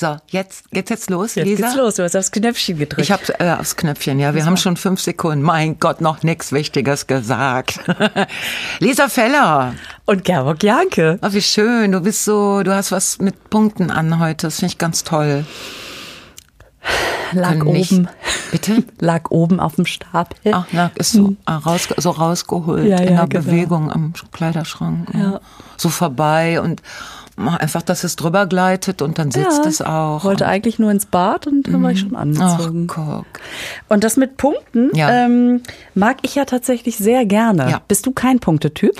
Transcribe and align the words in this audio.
So, 0.00 0.16
jetzt 0.28 0.70
geht's 0.70 0.88
jetzt 0.88 1.10
los, 1.10 1.34
Jetzt 1.34 1.44
Lisa? 1.44 1.66
geht's 1.66 1.76
los, 1.76 1.94
du 1.96 2.04
hast 2.04 2.16
aufs 2.16 2.32
Knöpfchen 2.32 2.78
gedrückt. 2.78 3.02
Ich 3.02 3.12
habe 3.12 3.22
äh, 3.38 3.52
aufs 3.52 3.76
Knöpfchen, 3.76 4.18
ja. 4.18 4.34
Wir 4.34 4.46
haben 4.46 4.56
schon 4.56 4.78
fünf 4.78 4.98
Sekunden. 5.02 5.42
Mein 5.42 5.78
Gott, 5.78 6.00
noch 6.00 6.22
nichts 6.22 6.52
Wichtiges 6.52 7.06
gesagt. 7.06 7.80
Lisa 8.78 9.08
Feller. 9.10 9.74
Und 10.06 10.24
Gerburg 10.24 10.62
Janke. 10.62 11.18
Oh, 11.20 11.28
wie 11.32 11.42
schön. 11.42 11.92
Du 11.92 12.00
bist 12.00 12.24
so, 12.24 12.62
du 12.62 12.74
hast 12.74 12.92
was 12.92 13.18
mit 13.18 13.50
Punkten 13.50 13.90
an 13.90 14.18
heute. 14.20 14.46
Das 14.46 14.60
finde 14.60 14.72
ich 14.72 14.78
ganz 14.78 15.04
toll. 15.04 15.44
Lag 17.32 17.56
oben. 17.60 17.72
nicht- 17.72 18.02
Bitte? 18.52 18.82
Lag 19.00 19.30
oben 19.30 19.60
auf 19.60 19.74
dem 19.76 19.84
Stapel. 19.84 20.54
Ach, 20.54 20.64
na, 20.72 20.90
ist 20.94 21.12
so, 21.12 21.36
ah, 21.44 21.58
raus, 21.58 21.88
so 21.98 22.08
rausgeholt 22.08 22.86
Ja, 22.86 22.96
in 23.00 23.14
ja, 23.16 23.26
der 23.26 23.26
genau. 23.26 23.44
Bewegung 23.44 23.92
am 23.92 24.14
Kleiderschrank. 24.32 25.08
Ja. 25.12 25.40
So 25.76 25.90
vorbei 25.90 26.58
und 26.62 26.80
einfach, 27.36 27.82
dass 27.82 28.04
es 28.04 28.16
drüber 28.16 28.46
gleitet 28.46 29.00
und 29.02 29.18
dann 29.18 29.30
sitzt 29.30 29.64
es 29.66 29.80
auch. 29.82 30.24
Wollte 30.24 30.46
eigentlich 30.46 30.78
nur 30.78 30.90
ins 30.90 31.06
Bad 31.06 31.46
und 31.46 31.62
dann 31.68 31.82
war 31.82 31.90
ich 31.90 32.00
schon 32.00 32.14
Ach, 32.14 32.20
angezogen. 32.20 32.86
guck. 32.86 33.24
Und 33.88 34.04
das 34.04 34.16
mit 34.16 34.36
Punkten 34.36 34.90
Ja. 34.94 35.10
ähm, 35.24 35.62
mag 35.94 36.18
ich 36.22 36.34
ja 36.34 36.44
tatsächlich 36.44 36.96
sehr 36.98 37.24
gerne. 37.24 37.70
Ja. 37.70 37.80
Bist 37.88 38.06
du 38.06 38.12
kein 38.12 38.40
Punktetyp? 38.40 38.92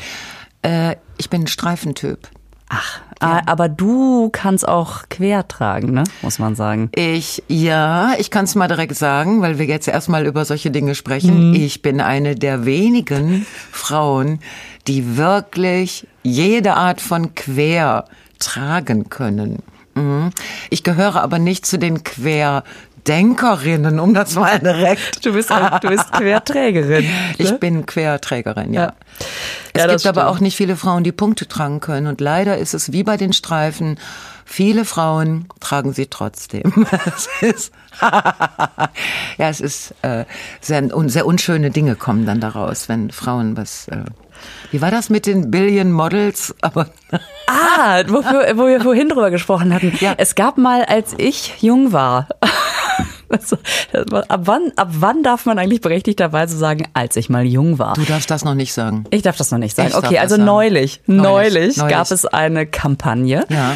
Äh, 0.63 0.97
ich 1.19 1.29
bin 1.31 1.43
ein 1.43 1.47
Streifentyp. 1.47 2.29
Ach, 2.73 3.01
ah, 3.19 3.43
aber 3.47 3.69
du 3.69 4.31
kannst 4.31 4.67
auch 4.67 5.03
quer 5.11 5.47
tragen, 5.49 5.93
ne? 5.93 6.05
Muss 6.23 6.39
man 6.39 6.55
sagen. 6.55 6.89
Ich, 6.95 7.43
ja, 7.49 8.13
ich 8.17 8.31
kann 8.31 8.45
es 8.45 8.55
mal 8.55 8.69
direkt 8.69 8.95
sagen, 8.95 9.43
weil 9.43 9.59
wir 9.59 9.67
jetzt 9.67 9.89
erstmal 9.89 10.25
über 10.25 10.45
solche 10.45 10.71
Dinge 10.71 10.95
sprechen. 10.95 11.53
Ich 11.53 11.83
bin 11.83 12.01
eine 12.01 12.37
der 12.37 12.65
wenigen 12.65 13.45
Frauen, 13.73 14.39
die 14.87 15.17
wirklich 15.17 16.07
jede 16.23 16.75
Art 16.75 17.01
von 17.01 17.35
quer 17.35 18.05
tragen 18.39 19.09
können. 19.09 19.65
Mhm. 19.97 20.31
Ich 20.71 20.85
gehöre 20.85 21.21
aber 21.23 21.41
nicht 21.41 21.67
zu 21.67 21.77
den 21.77 22.05
Querdenkerinnen, 23.05 23.99
um 24.01 24.15
das 24.15 24.35
mal 24.35 24.59
direkt. 24.59 25.25
Du 25.25 25.33
bist, 25.33 25.51
du 25.51 25.89
bist 25.89 26.13
Querträgerin. 26.13 27.07
Ich 27.39 27.59
bin 27.59 27.87
Querträgerin, 27.87 28.73
ja. 28.73 28.81
Ja. 28.83 28.93
Es 29.73 29.83
Ja, 29.83 29.87
gibt 29.89 30.07
aber 30.07 30.21
stimmt. 30.23 30.37
auch 30.37 30.41
nicht 30.41 30.57
viele 30.57 30.77
Frauen, 30.77 31.05
die 31.05 31.13
Punkte 31.13 31.47
tragen 31.49 31.81
können. 31.81 32.07
Und 32.07 32.21
leider 32.21 32.59
ist 32.59 32.75
es 32.75 32.93
wie 32.93 33.03
bei 33.03 33.17
den 33.17 33.33
Streifen. 33.33 33.99
Viele 34.45 34.85
Frauen 34.85 35.47
tragen 35.61 35.93
sie 35.93 36.07
trotzdem. 36.07 36.87
Es 37.07 37.29
ist, 37.41 37.73
ja, 38.01 39.49
es 39.49 39.61
ist 39.61 39.95
äh, 40.03 40.25
sehr, 40.61 40.89
sehr 41.09 41.27
unschöne 41.27 41.71
Dinge 41.71 41.95
kommen 41.97 42.27
dann 42.27 42.41
daraus, 42.41 42.89
wenn 42.89 43.11
Frauen 43.11 43.57
was. 43.57 43.89
Äh, 43.89 44.05
wie 44.71 44.81
war 44.81 44.91
das 44.91 45.11
mit 45.11 45.27
den 45.27 45.51
Billion 45.51 45.93
Models? 45.93 46.55
Aber 46.63 46.89
Ah, 47.47 48.03
wofür, 48.09 48.53
wo 48.57 48.67
wir 48.67 48.81
vorhin 48.81 49.09
drüber 49.09 49.31
gesprochen 49.31 49.73
hatten. 49.75 49.93
Ja. 50.01 50.15
Es 50.17 50.35
gab 50.35 50.57
mal, 50.59 50.85
als 50.85 51.15
ich 51.19 51.55
jung 51.61 51.93
war. 51.93 52.29
Also, 53.31 53.57
ab 54.29 54.41
wann, 54.45 54.73
ab 54.77 54.89
wann 54.91 55.23
darf 55.23 55.47
man 55.47 55.59
eigentlich 55.59 55.81
berechtigterweise 55.81 56.57
sagen, 56.59 56.89
als 56.95 57.15
ich 57.17 57.29
mal 57.31 57.45
jung 57.47 57.79
war? 57.79 57.95
du 57.95 58.03
darfst 58.05 58.31
das 58.31 58.45
noch 58.45 58.55
nicht 58.55 58.73
sagen. 58.73 59.05
Ich 59.11 59.23
darf 59.23 59.37
das 59.37 59.51
noch 59.53 59.59
nicht 59.59 59.77
sagen. 59.77 59.89
Ich 59.91 59.95
Okay, 59.97 60.19
also 60.19 60.37
Neulich, 60.37 61.01
neulich, 61.07 61.77
neulich. 61.77 61.95
gab 61.95 62.11
es 62.11 62.27
eine 62.27 62.67
Kampagne 62.67 63.45
Ja. 63.49 63.75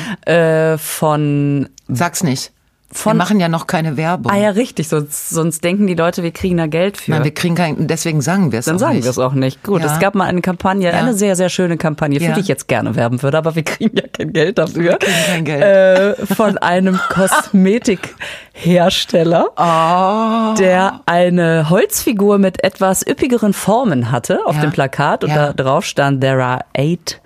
äh, 0.72 0.76
von 0.78 1.68
Sag's 1.88 2.22
nicht. 2.22 2.50
Wir 2.94 3.00
Von- 3.00 3.16
machen 3.16 3.40
ja 3.40 3.48
noch 3.48 3.66
keine 3.66 3.96
Werbung. 3.96 4.30
Ah 4.32 4.36
ja, 4.38 4.50
richtig, 4.50 4.86
sonst, 4.88 5.30
sonst 5.30 5.64
denken 5.64 5.86
die 5.86 5.94
Leute, 5.94 6.22
wir 6.22 6.30
kriegen 6.30 6.56
da 6.58 6.66
Geld 6.68 6.96
für. 6.96 7.10
Nein, 7.10 7.24
wir 7.24 7.34
kriegen 7.34 7.54
kein, 7.56 7.86
deswegen 7.88 8.20
sagen 8.20 8.52
wir 8.52 8.60
es 8.60 8.66
Dann 8.66 8.76
auch 8.76 8.80
sagen 8.80 9.02
wir 9.02 9.10
es 9.10 9.18
auch 9.18 9.32
nicht. 9.34 9.62
Gut, 9.64 9.82
Ja. 9.82 9.92
es 9.92 9.98
gab 9.98 10.14
mal 10.14 10.24
eine 10.26 10.40
Kampagne, 10.42 10.90
Ja. 10.92 10.98
eine 10.98 11.12
sehr, 11.14 11.34
sehr 11.36 11.48
schöne 11.48 11.76
Kampagne, 11.76 12.20
für 12.20 12.26
Ja. 12.26 12.32
die 12.34 12.40
ich 12.40 12.48
jetzt 12.48 12.68
gerne 12.68 12.94
werben 12.96 13.20
würde, 13.22 13.38
aber 13.38 13.54
wir 13.56 13.62
kriegen 13.64 13.96
ja 13.96 14.04
kein 14.12 14.32
Geld 14.32 14.58
dafür. 14.58 14.82
Wir 14.82 14.96
kriegen 14.98 15.16
kein 15.26 15.44
Geld. 15.44 15.62
Äh, 15.62 16.14
von 16.34 16.58
einem 16.58 16.98
Kosmetikhersteller, 17.08 19.46
Oh. 19.56 20.54
der 20.58 21.00
eine 21.06 21.70
Holzfigur 21.70 22.38
mit 22.38 22.62
etwas 22.64 23.04
üppigeren 23.06 23.52
Formen 23.52 24.10
hatte 24.12 24.40
auf 24.46 24.58
dem 24.60 24.70
Plakat 24.70 25.24
und 25.24 25.34
da 25.34 25.52
drauf 25.52 25.84
stand, 25.84 26.20
there 26.20 26.42
are 26.44 26.60
eight 26.76 27.20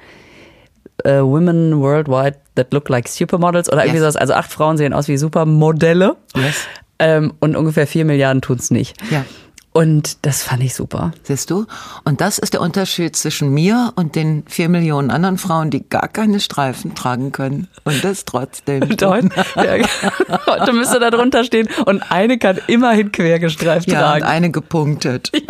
äh, 1.04 1.20
women 1.20 1.78
worldwide 1.80 2.36
that 2.56 2.72
look 2.72 2.88
like 2.88 3.08
supermodels 3.08 3.68
oder 3.70 3.82
irgendwie 3.84 3.98
Yes. 4.02 4.14
sowas. 4.14 4.16
Also 4.16 4.34
acht 4.34 4.52
Frauen 4.52 4.76
sehen 4.76 4.92
aus 4.92 5.08
wie 5.08 5.16
Supermodelle. 5.16 6.16
Yes. 6.36 6.66
Ähm, 6.98 7.32
und 7.40 7.56
ungefähr 7.56 7.86
vier 7.86 8.04
Milliarden 8.04 8.42
tun's 8.42 8.70
nicht. 8.70 8.96
Ja. 9.10 9.24
Und 9.72 10.26
das 10.26 10.42
fand 10.42 10.64
ich 10.64 10.74
super. 10.74 11.12
Siehst 11.22 11.50
du? 11.50 11.66
Und 12.04 12.20
das 12.20 12.38
ist 12.38 12.54
der 12.54 12.60
Unterschied 12.62 13.14
zwischen 13.14 13.50
mir 13.50 13.92
und 13.94 14.16
den 14.16 14.42
vier 14.48 14.68
Millionen 14.68 15.12
anderen 15.12 15.38
Frauen, 15.38 15.70
die 15.70 15.88
gar 15.88 16.08
keine 16.08 16.40
Streifen 16.40 16.96
tragen 16.96 17.30
können. 17.30 17.68
Und 17.84 18.02
das 18.02 18.24
trotzdem. 18.24 18.82
Heute, 18.88 19.30
ja, 19.56 19.76
heute 20.46 20.72
müsste 20.72 20.98
da 20.98 21.10
drunter 21.10 21.44
stehen 21.44 21.68
und 21.84 22.02
eine 22.10 22.38
kann 22.38 22.58
immerhin 22.66 23.12
quergestreift 23.12 23.88
Ja, 23.92 23.98
und 23.98 24.04
tragen. 24.04 24.24
eine 24.24 24.50
gepunktet. 24.50 25.30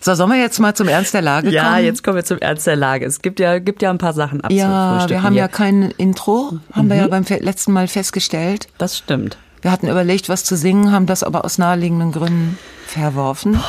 So, 0.00 0.14
sollen 0.14 0.30
wir 0.30 0.38
jetzt 0.40 0.58
mal 0.60 0.74
zum 0.74 0.88
Ernst 0.88 1.14
der 1.14 1.22
Lage 1.22 1.50
Ja, 1.50 1.72
kommen? 1.72 1.84
jetzt 1.84 2.02
kommen 2.04 2.16
wir 2.16 2.24
zum 2.24 2.38
Ernst 2.38 2.66
der 2.66 2.76
Lage. 2.76 3.04
Es 3.06 3.22
gibt 3.22 3.40
ja, 3.40 3.58
gibt 3.58 3.82
ja 3.82 3.90
ein 3.90 3.98
paar 3.98 4.12
Sachen 4.12 4.40
abzufrühstücken. 4.40 4.68
Ja, 4.70 5.08
wir 5.08 5.22
haben 5.22 5.32
hier. 5.32 5.42
ja 5.42 5.48
kein 5.48 5.90
Intro, 5.92 6.58
haben 6.72 6.88
wir 6.88 6.96
ja 6.96 7.08
beim 7.08 7.24
fe- 7.24 7.38
letzten 7.42 7.72
Mal 7.72 7.88
festgestellt. 7.88 8.68
Das 8.78 8.96
stimmt. 8.98 9.36
Wir 9.62 9.72
hatten 9.72 9.88
überlegt, 9.88 10.28
was 10.28 10.44
zu 10.44 10.56
singen, 10.56 10.92
haben 10.92 11.06
das 11.06 11.22
aber 11.24 11.44
aus 11.44 11.58
naheliegenden 11.58 12.12
Gründen 12.12 12.58
verworfen. 12.86 13.60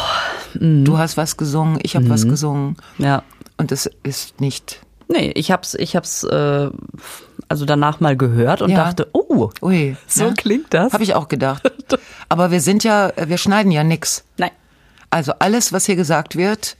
Du 0.53 0.97
hast 0.97 1.17
was 1.17 1.37
gesungen, 1.37 1.79
ich 1.81 1.95
habe 1.95 2.09
was 2.09 2.27
gesungen 2.27 2.77
Ja. 2.97 3.23
und 3.57 3.71
es 3.71 3.89
ist 4.03 4.39
nicht. 4.41 4.81
Nee, 5.09 5.31
ich 5.35 5.51
hab's, 5.51 5.73
ich 5.73 5.95
hab's 5.95 6.23
äh, 6.23 6.69
also 7.47 7.65
danach 7.65 7.99
mal 8.01 8.17
gehört 8.17 8.61
und 8.61 8.69
Ja. 8.71 8.77
dachte, 8.83 9.07
oh, 9.13 9.49
Ui, 9.61 9.95
so 10.05 10.33
klingt 10.35 10.73
das. 10.73 10.91
Habe 10.93 11.03
ich 11.03 11.15
auch 11.15 11.27
gedacht. 11.29 11.63
Aber 12.29 12.51
wir 12.51 12.59
sind 12.61 12.83
ja, 12.83 13.11
wir 13.25 13.37
schneiden 13.37 13.71
ja 13.71 13.83
nix. 13.83 14.23
Nein. 14.37 14.51
Also 15.09 15.33
alles, 15.39 15.73
was 15.73 15.85
hier 15.85 15.95
gesagt 15.95 16.35
wird, 16.35 16.77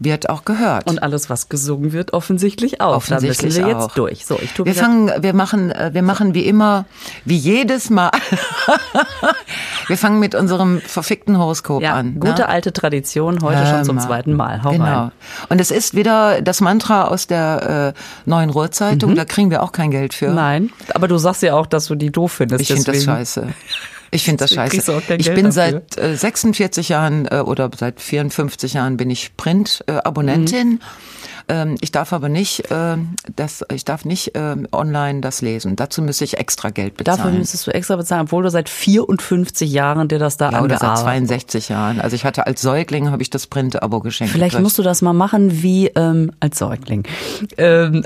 wird 0.00 0.30
auch 0.30 0.44
gehört. 0.44 0.88
Und 0.88 1.02
alles, 1.02 1.28
was 1.28 1.48
gesungen 1.48 1.92
wird, 1.92 2.14
offensichtlich 2.14 2.80
auch. 2.80 2.96
Offensichtlich 2.96 3.54
da 3.54 3.60
müssen 3.60 3.66
wir 3.66 3.76
auch. 3.76 3.88
jetzt 3.88 3.98
durch. 3.98 4.26
So, 4.26 4.38
ich 4.40 4.52
tue 4.52 4.64
wir 4.64 4.74
fangen, 4.74 5.12
wir 5.22 5.34
machen, 5.34 5.70
äh, 5.70 5.90
wir 5.92 6.02
machen 6.02 6.34
wie 6.34 6.46
immer, 6.46 6.86
wie 7.26 7.36
jedes 7.36 7.90
Mal. 7.90 8.10
wir 9.88 9.98
fangen 9.98 10.18
mit 10.18 10.34
unserem 10.34 10.80
verfickten 10.80 11.38
Horoskop 11.38 11.82
ja, 11.82 11.94
an. 11.94 12.14
gute 12.14 12.42
ne? 12.42 12.48
alte 12.48 12.72
Tradition, 12.72 13.42
heute 13.42 13.58
Hör 13.58 13.66
schon 13.66 13.84
zum 13.84 14.00
zweiten 14.00 14.32
Mal. 14.32 14.62
Hau 14.64 14.70
genau. 14.70 14.84
rein. 14.84 15.12
Und 15.50 15.60
es 15.60 15.70
ist 15.70 15.94
wieder 15.94 16.40
das 16.40 16.62
Mantra 16.62 17.04
aus 17.04 17.26
der 17.26 17.94
äh, 17.94 18.00
neuen 18.28 18.48
Ruhrzeitung. 18.48 19.14
Da 19.14 19.26
kriegen 19.26 19.50
wir 19.50 19.62
auch 19.62 19.72
kein 19.72 19.90
Geld 19.90 20.14
für. 20.14 20.30
Mhm. 20.30 20.34
Nein, 20.34 20.70
aber 20.94 21.08
du 21.08 21.18
sagst 21.18 21.42
ja 21.42 21.54
auch, 21.54 21.66
dass 21.66 21.86
du 21.86 21.94
die 21.94 22.10
doof 22.10 22.32
findest. 22.32 22.62
Ich 22.62 22.68
finde 22.68 22.92
das 22.92 23.04
scheiße. 23.04 23.48
Ich 24.10 24.24
finde 24.24 24.44
das 24.44 24.54
scheiße. 24.54 25.02
Ich 25.18 25.32
bin 25.34 25.52
seit 25.52 25.96
äh, 25.96 26.16
46 26.16 26.88
Jahren 26.88 27.26
äh, 27.26 27.40
oder 27.40 27.70
seit 27.76 28.00
54 28.00 28.74
Jahren 28.74 28.96
bin 28.96 29.10
ich 29.10 29.36
Print-Abonnentin. 29.36 30.68
Mhm. 30.68 30.80
Ähm, 31.50 31.76
ich 31.80 31.90
darf 31.90 32.12
aber 32.12 32.28
nicht, 32.28 32.70
äh, 32.70 32.96
das, 33.34 33.64
ich 33.72 33.84
darf 33.84 34.04
nicht 34.04 34.36
äh, 34.36 34.56
online 34.72 35.20
das 35.20 35.42
lesen. 35.42 35.74
Dazu 35.74 36.00
müsste 36.00 36.24
ich 36.24 36.38
extra 36.38 36.70
Geld 36.70 36.96
bezahlen. 36.96 37.18
Dafür 37.18 37.32
müsstest 37.32 37.66
du 37.66 37.72
extra 37.72 37.96
bezahlen, 37.96 38.22
obwohl 38.22 38.44
du 38.44 38.50
seit 38.50 38.68
54 38.68 39.70
Jahren 39.70 40.06
dir 40.08 40.20
das 40.20 40.36
da 40.36 40.50
ja, 40.50 40.62
oder 40.62 40.78
seit 40.78 40.90
angearbeitet 40.90 41.28
62 41.28 41.68
Jahren. 41.68 42.00
Also 42.00 42.14
ich 42.14 42.24
hatte 42.24 42.46
als 42.46 42.62
Säugling 42.62 43.10
habe 43.10 43.22
ich 43.22 43.30
das 43.30 43.48
Print-Abo 43.48 44.00
geschenkt. 44.00 44.32
Vielleicht 44.32 44.60
musst 44.60 44.78
du 44.78 44.82
das 44.82 45.02
mal 45.02 45.12
machen 45.12 45.62
wie 45.62 45.88
ähm, 45.88 46.30
als 46.38 46.58
Säugling. 46.58 47.04
Ähm, 47.56 48.04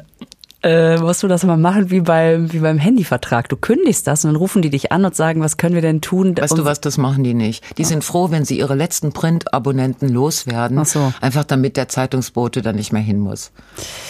äh, 0.64 0.96
musst 0.96 1.22
du 1.22 1.28
das 1.28 1.44
mal 1.44 1.56
machen 1.58 1.90
wie 1.90 2.00
beim, 2.00 2.52
wie 2.52 2.58
beim 2.58 2.78
Handyvertrag. 2.78 3.48
Du 3.50 3.56
kündigst 3.56 4.06
das 4.06 4.24
und 4.24 4.30
dann 4.30 4.36
rufen 4.36 4.62
die 4.62 4.70
dich 4.70 4.90
an 4.92 5.04
und 5.04 5.14
sagen, 5.14 5.42
was 5.42 5.58
können 5.58 5.74
wir 5.74 5.82
denn 5.82 6.00
tun? 6.00 6.34
Weißt 6.36 6.56
du 6.56 6.64
was, 6.64 6.80
das 6.80 6.96
machen 6.96 7.22
die 7.22 7.34
nicht. 7.34 7.62
Die 7.78 7.84
sind 7.84 8.02
froh, 8.02 8.30
wenn 8.30 8.44
sie 8.44 8.58
ihre 8.58 8.74
letzten 8.74 9.12
Print-Abonnenten 9.12 10.08
loswerden. 10.08 10.78
Ach 10.78 10.86
so. 10.86 11.12
Einfach 11.20 11.44
damit 11.44 11.76
der 11.76 11.88
Zeitungsbote 11.88 12.62
dann 12.62 12.76
nicht 12.76 12.92
mehr 12.92 13.02
hin 13.02 13.18
muss. 13.18 13.52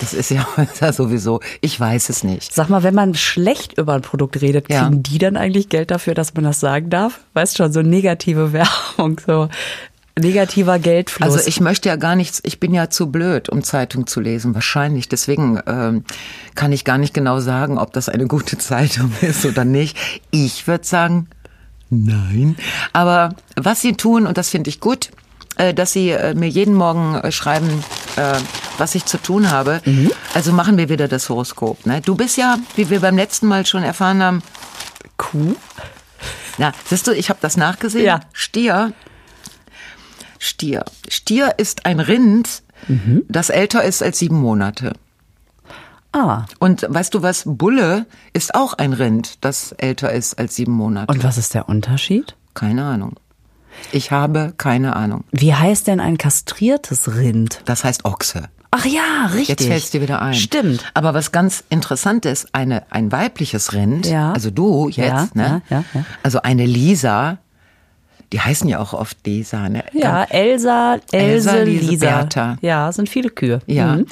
Das 0.01 0.15
ist 0.15 0.31
ja, 0.31 0.47
ja 0.81 0.93
sowieso, 0.93 1.41
ich 1.61 1.79
weiß 1.79 2.09
es 2.09 2.23
nicht. 2.23 2.55
Sag 2.55 2.69
mal, 2.71 2.83
wenn 2.85 2.95
man 2.95 3.15
schlecht 3.15 3.77
über 3.77 3.95
ein 3.95 4.03
Produkt 4.03 4.41
redet, 4.41 4.71
Ja. 4.71 4.85
kriegen 4.85 5.03
die 5.03 5.19
dann 5.19 5.37
eigentlich 5.37 5.69
Geld 5.69 5.91
dafür, 5.91 6.15
dass 6.15 6.35
man 6.35 6.45
das 6.45 6.61
sagen 6.61 6.89
darf? 6.89 7.21
Weißt 7.35 7.57
schon, 7.57 7.73
so 7.73 7.83
negative 7.83 8.53
Werbung, 8.53 9.21
so 9.27 9.49
negativer 10.19 10.79
Geldfluss. 10.79 11.35
Also 11.35 11.49
ich 11.49 11.61
möchte 11.61 11.89
ja 11.89 11.97
gar 11.97 12.17
nichts, 12.17 12.41
ich 12.45 12.61
bin 12.61 12.73
ja 12.73 12.89
zu 12.91 13.11
blöd, 13.11 13.49
um 13.49 13.63
Zeitung 13.63 14.07
zu 14.07 14.21
lesen, 14.21 14.55
wahrscheinlich. 14.55 15.09
Deswegen 15.09 15.61
ähm, 15.67 16.05
kann 16.55 16.73
ich 16.73 16.85
gar 16.85 16.99
nicht 16.99 17.15
genau 17.15 17.41
sagen, 17.41 17.79
ob 17.79 17.93
das 17.93 18.09
eine 18.09 18.27
gute 18.27 18.59
Zeitung 18.59 19.13
ist 19.21 19.45
oder 19.45 19.65
nicht. 19.65 19.97
Ich 20.31 20.67
würde 20.67 20.85
sagen, 20.85 21.29
nein. 21.91 22.57
Aber 22.93 23.35
was 23.57 23.81
sie 23.81 23.95
tun, 23.95 24.27
und 24.27 24.39
das 24.39 24.51
finde 24.51 24.71
ich 24.71 24.81
gut, 24.81 25.11
äh, 25.57 25.75
dass 25.75 25.93
sie 25.93 26.11
äh, 26.11 26.35
mir 26.35 26.49
jeden 26.49 26.75
Morgen 26.75 27.17
äh, 27.17 27.33
schreiben, 27.33 27.69
äh, 28.17 28.35
was 28.79 28.95
ich 28.95 29.05
zu 29.05 29.19
tun 29.19 29.51
habe. 29.51 29.81
Also 30.33 30.53
machen 30.53 30.77
wir 30.77 30.89
wieder 30.89 31.07
das 31.07 31.29
Horoskop. 31.29 31.87
Ne? 31.87 32.01
Du 32.01 32.15
bist 32.17 32.37
ja, 32.37 32.59
wie 32.77 32.91
wir 32.91 33.01
beim 33.01 33.17
letzten 33.17 33.47
Mal 33.47 33.67
schon 33.67 33.83
erfahren 33.85 34.23
haben, 34.23 34.43
Kuh? 35.17 35.55
na, 36.59 36.73
siehst 36.85 37.07
du, 37.07 37.13
ich 37.13 37.31
habe 37.31 37.39
das 37.41 37.57
nachgesehen. 37.57 38.05
Ja. 38.05 38.21
Stier. 38.33 38.93
Stier. 40.39 40.85
Stier 41.09 41.55
ist 41.59 41.87
ein 41.87 42.01
Rind, 42.01 42.63
Mhm. 42.89 43.23
das 43.29 43.49
älter 43.51 43.83
ist 43.85 44.03
als 44.03 44.19
sieben 44.19 44.41
Monate. 44.41 44.93
Ah. 46.13 46.45
Und 46.61 46.87
weißt 46.89 47.13
du 47.15 47.23
was? 47.23 47.43
Bulle 47.47 48.07
ist 48.33 48.55
auch 48.55 48.75
ein 48.75 48.93
Rind, 48.93 49.39
das 49.45 49.73
älter 49.73 50.13
ist 50.13 50.39
als 50.39 50.55
sieben 50.57 50.73
Monate. 50.73 51.13
Und 51.13 51.25
was 51.25 51.39
ist 51.39 51.55
der 51.55 51.69
Unterschied? 51.69 52.37
Keine 52.55 52.85
Ahnung. 52.85 53.15
Ich 53.91 54.13
habe 54.13 54.55
keine 54.57 54.95
Ahnung. 54.95 55.25
Wie 55.33 55.53
heißt 55.55 55.89
denn 55.89 55.99
ein 55.99 56.17
kastriertes 56.19 57.17
Rind? 57.17 57.61
Das 57.65 57.83
heißt 57.83 58.05
Ochse. 58.05 58.45
Ach 58.71 58.85
ja, 58.85 59.27
richtig. 59.33 59.49
Jetzt 59.49 59.67
fällt's 59.67 59.91
dir 59.91 60.01
wieder 60.03 60.21
ein. 60.23 60.35
Stimmt. 60.35 60.85
Aber 60.95 61.15
was 61.15 61.33
ganz 61.33 61.65
interessant 61.71 62.27
ist, 62.27 62.55
eine, 62.55 62.91
ein 62.93 63.11
weibliches 63.11 63.73
Rind, 63.73 64.07
Ja. 64.07 64.33
also 64.33 64.51
du 64.51 64.89
jetzt, 64.89 64.99
Ja, 64.99 65.29
ne? 65.35 65.63
ja. 65.71 65.85
Also 66.23 66.43
eine 66.43 66.67
Lisa, 66.67 67.39
die 68.35 68.41
heißen 68.41 68.69
ja 68.69 68.81
auch 68.81 68.93
oft 68.93 69.17
Lisa, 69.25 69.69
ne? 69.69 69.85
Ja, 69.93 70.25
Elsa, 70.25 70.95
Else, 71.13 71.51
Elsa, 71.53 71.55
Lise, 71.63 71.87
Lisa. 71.91 72.07
Bertha. 72.07 72.57
Ja, 72.63 72.91
sind 72.93 73.09
viele 73.09 73.31
Kühe. 73.31 73.61
Ja. 73.67 73.95
Mhm. 73.97 74.07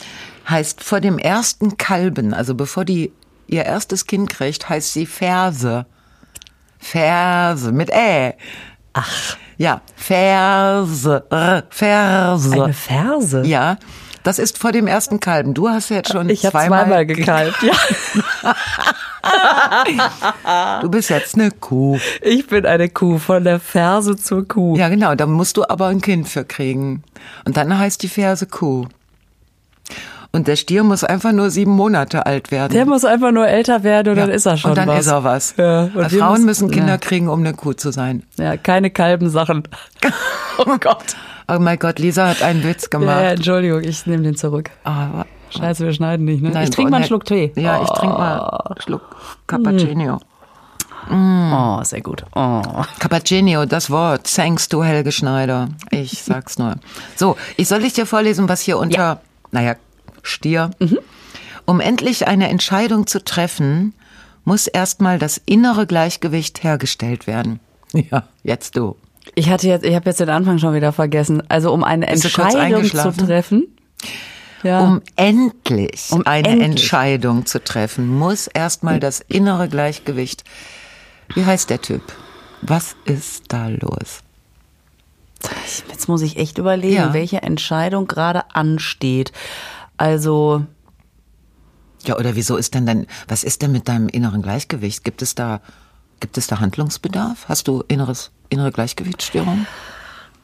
Heißt 0.48 0.82
vor 0.82 1.00
dem 1.00 1.18
ersten 1.18 1.76
Kalben, 1.76 2.32
also 2.32 2.54
bevor 2.54 2.84
die 2.84 3.10
ihr 3.48 3.64
erstes 3.64 4.06
Kind 4.06 4.30
kriegt, 4.30 4.68
heißt 4.68 4.92
sie 4.92 5.06
Ferse. 5.06 5.86
Ferse 6.78 7.72
mit 7.72 7.90
Ä. 7.90 8.34
Ach, 8.92 9.36
Ja, 9.58 9.80
Ferse. 9.96 11.24
Ferse. 11.70 12.52
eine 12.64 12.72
Ferse. 12.72 13.42
ja, 13.44 13.76
das 14.22 14.38
ist 14.38 14.58
vor 14.58 14.72
dem 14.72 14.86
ersten 14.86 15.20
Kalben. 15.20 15.52
Du 15.54 15.68
hast 15.68 15.88
ja 15.90 15.96
jetzt 15.96 16.12
schon 16.12 16.28
Ich 16.30 16.40
zweimal, 16.42 16.84
zweimal 16.84 17.06
gekalbt. 17.06 17.62
Ja, 17.62 17.72
Du 20.80 20.88
bist 20.90 21.10
jetzt 21.10 21.34
eine 21.36 21.50
Kuh. 21.50 21.98
ich 22.20 22.46
bin 22.48 22.66
eine 22.66 22.88
Kuh 22.88 23.18
von 23.18 23.44
der 23.44 23.60
Ferse 23.60 24.16
zur 24.16 24.46
Kuh. 24.46 24.76
Ja, 24.76 24.88
genau, 24.88 25.14
da 25.14 25.26
musst 25.26 25.56
du 25.56 25.64
aber 25.68 25.86
ein 25.86 26.00
Kind 26.00 26.28
für 26.28 26.44
kriegen. 26.44 27.02
Und 27.44 27.56
dann 27.56 27.76
heißt 27.78 28.02
die 28.02 28.08
Ferse 28.08 28.46
Kuh. 28.46 28.86
Und 30.34 30.48
der 30.48 30.56
Stier 30.56 30.82
muss 30.82 31.04
einfach 31.04 31.32
nur 31.32 31.50
sieben 31.50 31.72
Monate 31.72 32.24
alt 32.24 32.50
werden. 32.50 32.72
Der 32.72 32.86
muss 32.86 33.04
einfach 33.04 33.32
nur 33.32 33.46
älter 33.46 33.82
werden 33.82 34.12
und 34.12 34.16
Ja, 34.18 34.26
dann 34.26 34.34
ist 34.34 34.46
er 34.46 34.56
schon 34.56 34.70
Und 34.70 34.78
dann 34.78 34.88
was. 34.88 35.00
ist 35.00 35.06
er 35.08 35.24
was. 35.24 35.54
Ja, 35.58 35.82
und 35.94 36.10
Frauen 36.10 36.32
müssen- 36.32 36.44
müssen 36.46 36.70
Kinder 36.70 36.92
ja. 36.94 36.98
kriegen, 36.98 37.28
um 37.28 37.40
eine 37.40 37.52
Kuh 37.52 37.74
zu 37.74 37.92
sein. 37.92 38.22
Ja, 38.38 38.56
keine 38.56 38.90
Kalbensachen. 38.90 39.64
oh 40.58 40.76
Gott. 40.80 41.16
Oh 41.48 41.58
mein 41.58 41.78
Gott, 41.78 41.98
Lisa 41.98 42.28
hat 42.28 42.42
einen 42.42 42.64
Witz 42.64 42.84
Ja, 42.84 42.98
gemacht. 42.98 43.22
ja, 43.22 43.30
Entschuldigung, 43.30 43.82
ich 43.82 44.06
nehme 44.06 44.22
den 44.22 44.36
zurück. 44.36 44.70
Aber, 44.84 45.26
Scheiße, 45.50 45.84
wir 45.84 45.92
schneiden 45.92 46.24
nicht, 46.24 46.42
ne? 46.42 46.50
nein, 46.50 46.64
ich 46.64 46.70
trinke 46.70 46.90
mal 46.90 46.98
einen 46.98 47.04
oh, 47.04 47.08
Schluck 47.08 47.24
Tee. 47.24 47.52
Ja, 47.56 47.82
ich 47.82 47.90
oh. 47.90 47.94
trinke 47.94 48.16
mal 48.16 48.38
einen 48.40 48.80
Schluck 48.80 49.16
Cappuccino. 49.46 50.20
Oh, 51.10 51.82
sehr 51.82 52.00
gut. 52.00 52.24
Oh. 52.34 52.62
Cappuccino, 52.98 53.66
das 53.66 53.90
Wort. 53.90 54.32
Thanks 54.34 54.68
to 54.68 54.82
Helge 54.84 55.12
Schneider. 55.12 55.68
Ich 55.90 56.22
sag's 56.22 56.58
nur. 56.58 56.76
So, 57.16 57.36
ich 57.56 57.68
soll 57.68 57.84
ich 57.84 57.92
dir 57.92 58.06
vorlesen, 58.06 58.48
was 58.48 58.60
hier 58.60 58.78
unter, 58.78 59.20
naja, 59.50 59.76
Stier. 60.22 60.70
Mhm. 60.78 60.98
Um 61.66 61.80
endlich 61.80 62.26
eine 62.26 62.48
Entscheidung 62.48 63.06
zu 63.06 63.22
treffen, 63.24 63.94
muss 64.44 64.66
erstmal 64.66 65.18
das 65.18 65.40
innere 65.44 65.86
Gleichgewicht 65.86 66.62
hergestellt 66.62 67.26
werden. 67.26 67.60
Ja, 67.92 68.24
jetzt 68.42 68.76
du. 68.76 68.96
Ich 69.34 69.48
hatte 69.48 69.68
jetzt, 69.68 69.84
ich 69.84 69.94
habe 69.94 70.08
jetzt 70.10 70.20
den 70.20 70.28
Anfang 70.28 70.58
schon 70.58 70.74
wieder 70.74 70.92
vergessen. 70.92 71.42
Also 71.48 71.72
um 71.72 71.84
eine 71.84 72.06
Bist 72.06 72.24
Entscheidung 72.24 72.84
zu 72.84 73.12
treffen. 73.12 73.66
Ja. 74.62 74.80
Um 74.80 75.02
endlich 75.16 76.08
Um 76.10 76.26
eine 76.26 76.48
endlich. 76.48 76.66
Entscheidung 76.70 77.46
zu 77.46 77.62
treffen, 77.62 78.06
muss 78.06 78.46
erstmal 78.46 79.00
das 79.00 79.20
innere 79.20 79.68
Gleichgewicht. 79.68 80.44
Wie 81.34 81.44
heißt 81.44 81.68
der 81.70 81.80
Typ? 81.82 82.02
Was 82.62 82.94
ist 83.04 83.44
da 83.48 83.68
los? 83.68 84.20
Jetzt 85.88 86.08
muss 86.08 86.22
ich 86.22 86.36
echt 86.36 86.58
überlegen, 86.58 86.94
Ja. 86.94 87.12
welche 87.12 87.42
Entscheidung 87.42 88.06
gerade 88.06 88.54
ansteht. 88.54 89.32
Also, 89.96 90.64
Ja, 92.04 92.16
oder 92.18 92.36
wieso 92.36 92.56
ist 92.56 92.74
denn 92.74 92.86
dann, 92.86 93.06
was 93.28 93.42
ist 93.44 93.62
denn 93.62 93.72
mit 93.72 93.88
deinem 93.88 94.08
inneren 94.08 94.42
Gleichgewicht? 94.42 95.02
Gibt 95.04 95.22
es 95.22 95.34
da, 95.34 95.60
gibt 96.20 96.36
es 96.38 96.46
da 96.46 96.60
Handlungsbedarf? 96.60 97.48
Hast 97.48 97.66
du 97.68 97.82
inneres, 97.88 98.30
innere 98.52 98.70
Gleichgewichtsstörung? 98.70 99.66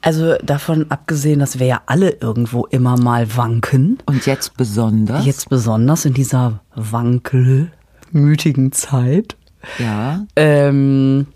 also 0.00 0.36
davon 0.42 0.86
abgesehen, 0.90 1.40
dass 1.40 1.58
wir 1.58 1.66
ja 1.66 1.82
alle 1.86 2.10
irgendwo 2.20 2.66
immer 2.66 2.96
mal 2.98 3.36
wanken. 3.36 3.98
Und 4.06 4.26
jetzt 4.26 4.56
besonders? 4.56 5.26
Jetzt 5.26 5.48
besonders 5.48 6.04
in 6.04 6.14
dieser 6.14 6.60
wankelmütigen 6.74 8.72
Zeit. 8.72 9.36
Ja. 9.78 10.24
Ähm, 10.36 11.26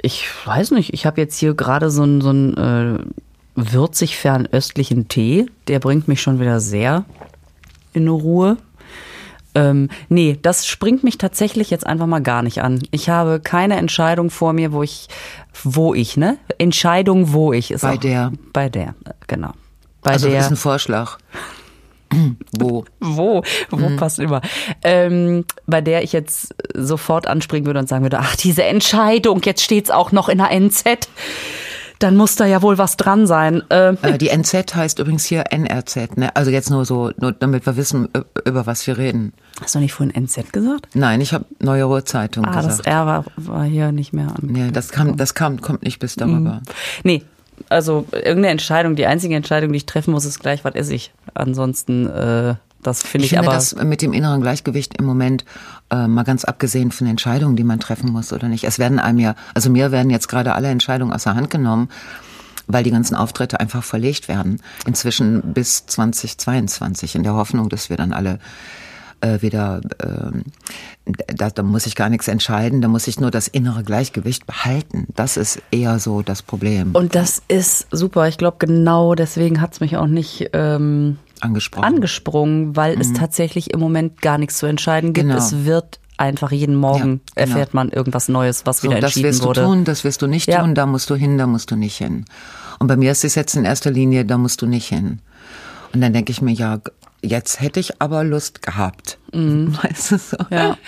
ich 0.00 0.26
weiß 0.44 0.70
nicht, 0.72 0.94
ich 0.94 1.06
habe 1.06 1.20
jetzt 1.20 1.38
hier 1.38 1.54
gerade 1.54 1.90
so 1.90 2.02
einen 2.02 2.20
so 2.20 2.30
einen, 2.30 2.56
äh, 2.56 2.98
würzig 3.54 4.16
fernöstlichen 4.16 5.08
Tee. 5.08 5.46
Der 5.68 5.78
bringt 5.78 6.08
mich 6.08 6.20
schon 6.20 6.40
wieder 6.40 6.60
sehr 6.60 7.04
in 7.92 8.08
Ruhe. 8.08 8.56
Ähm, 9.56 9.88
nee, 10.08 10.38
das 10.40 10.66
springt 10.66 11.02
mich 11.04 11.18
tatsächlich 11.18 11.70
jetzt 11.70 11.86
einfach 11.86 12.06
mal 12.06 12.20
gar 12.20 12.42
nicht 12.42 12.62
an. 12.62 12.82
Ich 12.90 13.08
habe 13.08 13.40
keine 13.40 13.76
Entscheidung 13.76 14.30
vor 14.30 14.52
mir, 14.52 14.72
wo 14.72 14.82
ich, 14.82 15.08
wo 15.64 15.94
ich, 15.94 16.16
ne? 16.16 16.38
Entscheidung, 16.58 17.32
wo 17.32 17.52
ich 17.52 17.70
ist 17.70 17.80
Bei 17.82 17.96
der. 17.96 18.32
Bei 18.52 18.68
der, 18.68 18.94
genau. 19.26 19.52
Bei 20.02 20.12
Also 20.12 20.28
der. 20.28 20.36
das 20.36 20.46
ist 20.46 20.52
ein 20.52 20.56
Vorschlag. 20.56 21.18
Wo? 22.58 22.84
Wo? 23.00 23.42
Wo 23.70 23.76
Mhm. 23.88 23.96
passt 23.96 24.20
immer? 24.20 24.40
Ähm, 24.84 25.44
bei 25.66 25.80
der 25.80 26.04
ich 26.04 26.12
jetzt 26.12 26.54
sofort 26.72 27.26
anspringen 27.26 27.66
würde 27.66 27.80
und 27.80 27.88
sagen 27.88 28.04
würde, 28.04 28.20
ach, 28.20 28.36
diese 28.36 28.62
Entscheidung, 28.62 29.40
jetzt 29.44 29.62
steht's 29.62 29.90
auch 29.90 30.12
noch 30.12 30.28
in 30.28 30.38
der 30.38 30.52
NZ. 30.52 31.08
Dann 31.98 32.16
muss 32.16 32.36
da 32.36 32.44
ja 32.44 32.60
wohl 32.62 32.76
was 32.78 32.96
dran 32.96 33.26
sein. 33.26 33.62
Ähm, 33.70 33.96
Äh, 34.02 34.18
die 34.18 34.28
NZ 34.28 34.74
heißt 34.74 34.98
übrigens 34.98 35.24
hier 35.24 35.44
NRZ, 35.50 36.16
ne? 36.16 36.34
Also 36.36 36.50
jetzt 36.50 36.70
nur 36.70 36.84
so, 36.84 37.10
nur 37.18 37.32
damit 37.32 37.64
wir 37.66 37.76
wissen, 37.76 38.08
über 38.44 38.66
was 38.66 38.86
wir 38.86 38.98
reden. 38.98 39.32
hast 39.62 39.74
du 39.74 39.78
nicht 39.78 39.94
vorhin 39.94 40.14
NZ 40.14 40.52
gesagt? 40.52 40.88
Nein, 40.94 41.20
ich 41.20 41.32
habe 41.32 41.46
Neue 41.58 41.84
Ruhr 41.84 42.04
Zeitung 42.04 42.44
Ah, 42.44 42.56
das 42.56 42.66
gesagt. 42.78 42.86
R 42.88 43.06
war, 43.06 43.24
war 43.36 43.64
hier 43.64 43.92
nicht 43.92 44.12
mehr 44.12 44.26
an. 44.28 44.36
Nee, 44.42 44.70
das 44.72 44.90
kam, 44.90 45.16
das 45.16 45.34
kam, 45.34 45.60
kommt 45.60 45.82
nicht 45.84 45.98
bis 45.98 46.16
darüber. 46.16 46.60
Nee, 47.02 47.22
also 47.70 48.04
irgendeine 48.12 48.48
Entscheidung, 48.48 48.96
die 48.96 49.06
einzige 49.06 49.34
Entscheidung, 49.34 49.72
die 49.72 49.78
ich 49.78 49.86
treffen 49.86 50.10
muss, 50.12 50.26
ist 50.26 50.40
gleich, 50.40 50.64
was 50.64 50.74
esse 50.74 50.94
ich. 50.94 51.12
Ansonsten, 51.32 52.06
äh, 52.08 52.54
das 52.86 53.02
finde 53.02 53.26
Ich 53.26 53.32
ich, 53.32 53.38
finde 53.38 53.48
aber. 53.48 53.56
das 53.56 53.74
mit 53.76 54.02
dem 54.02 54.12
inneren 54.12 54.40
Gleichgewicht 54.40 54.96
im 54.98 55.04
Moment, 55.04 55.44
äh, 55.90 56.06
mal 56.06 56.24
ganz 56.24 56.44
abgesehen 56.44 56.90
von 56.90 57.06
Entscheidungen, 57.06 57.56
die 57.56 57.64
man 57.64 57.80
treffen 57.80 58.10
muss 58.10 58.32
oder 58.32 58.48
nicht. 58.48 58.64
Es 58.64 58.78
werden 58.78 58.98
einem 58.98 59.18
ja, 59.18 59.34
also 59.54 59.70
mir 59.70 59.92
werden 59.92 60.10
jetzt 60.10 60.28
gerade 60.28 60.54
alle 60.54 60.68
Entscheidungen 60.68 61.12
aus 61.12 61.24
der 61.24 61.34
Hand 61.34 61.50
genommen, 61.50 61.88
weil 62.66 62.82
die 62.82 62.90
ganzen 62.90 63.14
Auftritte 63.14 63.60
einfach 63.60 63.84
verlegt 63.84 64.28
werden. 64.28 64.60
Inzwischen 64.86 65.54
bis 65.54 65.86
2022 65.86 67.14
in 67.14 67.22
der 67.22 67.34
Hoffnung, 67.34 67.68
dass 67.68 67.90
wir 67.90 67.96
dann 67.96 68.12
alle 68.12 68.38
äh, 69.20 69.40
wieder, 69.40 69.80
ähm, 70.02 70.44
da, 71.04 71.50
da 71.50 71.62
muss 71.62 71.86
ich 71.86 71.94
gar 71.96 72.08
nichts 72.08 72.28
entscheiden, 72.28 72.80
da 72.80 72.88
muss 72.88 73.06
ich 73.06 73.20
nur 73.20 73.30
das 73.30 73.48
innere 73.48 73.82
Gleichgewicht 73.82 74.46
behalten. 74.46 75.06
Das 75.14 75.36
ist 75.36 75.62
eher 75.70 75.98
so 75.98 76.22
das 76.22 76.42
Problem 76.42 76.94
und 76.94 77.14
das 77.14 77.42
ist 77.48 77.86
super. 77.90 78.28
Ich 78.28 78.38
glaube, 78.38 78.56
genau 78.58 79.14
deswegen 79.14 79.60
hat's 79.60 79.80
mich 79.80 79.96
auch 79.96 80.06
nicht 80.06 80.50
ähm, 80.52 81.18
angesprochen. 81.40 81.84
angesprungen, 81.84 82.76
weil 82.76 83.00
es 83.00 83.12
tatsächlich 83.12 83.72
im 83.72 83.80
Moment 83.80 84.22
gar 84.22 84.38
nichts 84.38 84.58
zu 84.58 84.66
entscheiden 84.66 85.12
gibt. 85.12 85.26
Mhm. 85.26 85.30
Genau. 85.32 85.42
Es 85.44 85.64
wird 85.64 85.98
einfach 86.18 86.50
jeden 86.50 86.74
Morgen 86.76 87.20
Ja, 87.36 87.44
genau. 87.44 87.56
erfährt 87.56 87.74
man 87.74 87.90
irgendwas 87.90 88.28
Neues, 88.28 88.64
was 88.64 88.78
So, 88.80 88.88
wieder 88.88 89.00
das 89.00 89.10
entschieden 89.10 89.28
wirst 89.28 89.42
du 89.42 89.46
wurde. 89.48 89.62
tun, 89.64 89.84
das 89.84 90.02
wirst 90.04 90.22
du 90.22 90.26
nicht 90.26 90.46
Ja. 90.48 90.60
tun, 90.62 90.74
da 90.74 90.86
musst 90.86 91.10
du 91.10 91.14
hin, 91.14 91.36
da 91.38 91.46
musst 91.46 91.70
du 91.70 91.76
nicht 91.76 91.96
hin. 91.98 92.24
Und 92.78 92.86
bei 92.88 92.96
mir 92.96 93.12
ist 93.12 93.24
es 93.24 93.34
jetzt 93.34 93.54
in 93.56 93.64
erster 93.64 93.90
Linie, 93.90 94.24
da 94.24 94.38
musst 94.38 94.62
du 94.62 94.66
nicht 94.66 94.88
hin. 94.88 95.20
Und 95.92 96.00
dann 96.00 96.12
denke 96.12 96.32
ich 96.32 96.40
mir, 96.42 96.52
ja, 96.52 96.78
jetzt 97.22 97.60
hätte 97.60 97.80
ich 97.80 98.00
aber 98.00 98.24
Lust 98.24 98.62
gehabt. 98.62 99.18
Weißt 99.32 100.10
du 100.12 100.18
so? 100.18 100.36
Mhm. 100.38 100.46
Ja. 100.56 100.78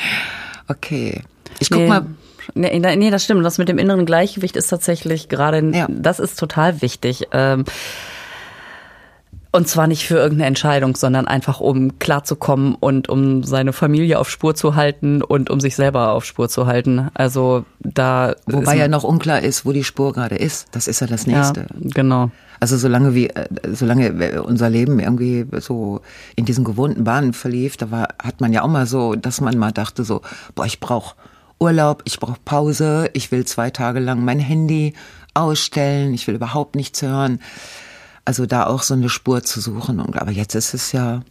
Okay. 0.68 1.22
Ich 1.60 1.70
guck 1.70 1.80
nee, 1.80 1.88
mal, 1.88 2.06
Nee, 2.54 2.78
nee, 2.96 3.10
das 3.10 3.24
stimmt. 3.24 3.44
Das 3.44 3.58
mit 3.58 3.68
dem 3.68 3.76
inneren 3.76 4.06
Gleichgewicht 4.06 4.56
ist 4.56 4.68
tatsächlich 4.68 5.28
gerade, 5.28 5.60
Ja. 5.76 5.86
das 5.90 6.18
ist 6.18 6.38
total 6.38 6.80
wichtig. 6.80 7.28
Ähm, 7.32 7.64
Und 9.50 9.66
zwar 9.66 9.86
nicht 9.86 10.06
für 10.06 10.16
irgendeine 10.16 10.46
Entscheidung, 10.48 10.94
sondern 10.94 11.26
einfach 11.26 11.60
um 11.60 11.98
klarzukommen 11.98 12.74
und 12.74 13.08
um 13.08 13.44
seine 13.44 13.72
Familie 13.72 14.18
auf 14.18 14.28
Spur 14.28 14.54
zu 14.54 14.74
halten 14.74 15.22
und 15.22 15.48
um 15.48 15.58
sich 15.58 15.74
selber 15.74 16.12
auf 16.12 16.26
Spur 16.26 16.50
zu 16.50 16.66
halten. 16.66 17.08
Also 17.14 17.64
da. 17.80 18.34
wobei 18.46 18.76
ja 18.76 18.88
noch 18.88 19.04
unklar 19.04 19.40
ist, 19.40 19.64
wo 19.64 19.72
die 19.72 19.84
Spur 19.84 20.12
gerade 20.12 20.36
ist. 20.36 20.68
Das 20.72 20.86
ist 20.86 21.00
ja 21.00 21.06
das 21.06 21.24
ja, 21.24 21.38
Nächste. 21.38 21.66
genau. 21.74 22.30
Also 22.60 22.76
solange 22.76 23.14
wie, 23.14 23.30
äh, 23.30 23.46
solange 23.72 24.42
unser 24.42 24.68
Leben 24.68 24.98
irgendwie 24.98 25.46
so 25.60 26.00
in 26.36 26.44
diesen 26.44 26.64
gewohnten 26.64 27.04
Bahnen 27.04 27.32
verlief, 27.32 27.76
da 27.78 27.90
war, 27.90 28.08
hat 28.22 28.40
man 28.40 28.52
ja 28.52 28.62
auch 28.62 28.68
mal 28.68 28.86
so, 28.86 29.14
dass 29.14 29.40
man 29.40 29.56
mal 29.56 29.72
dachte 29.72 30.04
so, 30.04 30.20
boah, 30.54 30.66
ich 30.66 30.80
brauche 30.80 31.14
Urlaub, 31.58 32.02
ich 32.04 32.20
brauche 32.20 32.38
Pause, 32.44 33.08
ich 33.14 33.32
will 33.32 33.44
zwei 33.44 33.70
Tage 33.70 34.00
lang 34.00 34.24
mein 34.24 34.40
Handy 34.40 34.94
ausstellen, 35.34 36.12
ich 36.14 36.26
will 36.26 36.34
überhaupt 36.34 36.74
nichts 36.74 37.00
hören. 37.02 37.40
Also 38.28 38.44
da 38.44 38.66
auch 38.66 38.82
so 38.82 38.92
eine 38.92 39.08
Spur 39.08 39.42
zu 39.42 39.58
suchen. 39.62 40.00
Und, 40.00 40.20
aber 40.20 40.30
jetzt 40.30 40.54
ist 40.54 40.74
es 40.74 40.92
ja, 40.92 41.22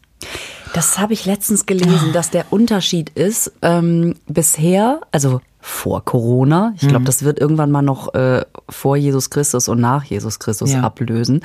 Das 0.74 0.98
habe 0.98 1.14
ich 1.14 1.26
letztens 1.26 1.68
gelesen, 1.68 2.12
dass 2.12 2.32
der 2.32 2.52
Unterschied 2.52 3.12
ist, 3.12 3.52
ähm, 3.62 4.16
bisher, 4.28 5.00
also 5.12 5.40
vor 5.62 6.04
Corona, 6.04 6.74
ich 6.76 6.82
Mhm. 6.84 6.88
glaube, 6.90 7.06
das 7.06 7.22
wird 7.24 7.38
irgendwann 7.40 7.70
mal 7.70 7.84
noch 7.84 8.16
äh, 8.16 8.44
vor 8.68 8.98
Jesus 8.98 9.30
Christus 9.30 9.68
und 9.70 9.80
nach 9.80 10.04
Jesus 10.06 10.40
Christus 10.40 10.74
Ja. 10.74 10.82
ablösen. 10.82 11.42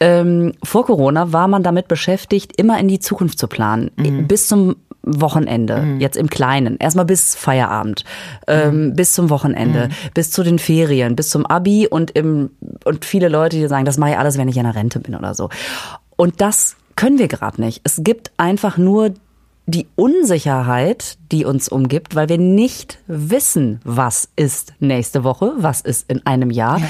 Ähm, 0.00 0.54
vor 0.64 0.86
Corona 0.86 1.32
war 1.34 1.48
man 1.48 1.62
damit 1.62 1.86
beschäftigt, 1.88 2.52
immer 2.56 2.78
in 2.80 2.88
die 2.88 2.98
Zukunft 2.98 3.38
zu 3.38 3.46
planen. 3.46 3.90
Mhm. 3.96 4.26
Bis 4.26 4.48
zum 4.48 4.76
Wochenende, 5.20 5.78
Mhm. 5.82 6.00
jetzt 6.00 6.16
im 6.16 6.28
Kleinen, 6.30 6.76
erstmal 6.78 7.04
bis 7.04 7.34
Feierabend, 7.34 8.04
ähm, 8.46 8.94
bis 8.94 9.12
zum 9.14 9.30
Wochenende, 9.30 9.88
Mhm. 9.88 9.92
bis 10.14 10.30
zu 10.30 10.42
den 10.42 10.58
Ferien, 10.58 11.16
bis 11.16 11.30
zum 11.30 11.46
Abi 11.46 11.86
und 11.88 12.10
im 12.12 12.50
und 12.84 13.04
viele 13.04 13.28
Leute, 13.28 13.56
die 13.56 13.66
sagen, 13.68 13.84
das 13.84 13.98
mache 13.98 14.10
ich 14.10 14.18
alles, 14.18 14.38
wenn 14.38 14.48
ich 14.48 14.56
in 14.56 14.64
der 14.64 14.74
Rente 14.74 15.00
bin 15.00 15.14
oder 15.14 15.34
so. 15.34 15.48
Und 16.16 16.40
das 16.40 16.76
können 16.96 17.18
wir 17.18 17.28
gerade 17.28 17.60
nicht. 17.60 17.80
Es 17.84 18.00
gibt 18.02 18.32
einfach 18.36 18.76
nur 18.76 19.10
die 19.66 19.86
Unsicherheit, 19.96 21.18
die 21.30 21.44
uns 21.44 21.68
umgibt, 21.68 22.14
weil 22.14 22.28
wir 22.28 22.38
nicht 22.38 22.98
wissen, 23.06 23.80
was 23.84 24.28
ist 24.36 24.72
nächste 24.80 25.24
Woche, 25.24 25.52
was 25.58 25.80
ist 25.80 26.10
in 26.10 26.24
einem 26.26 26.50
Jahr. 26.50 26.80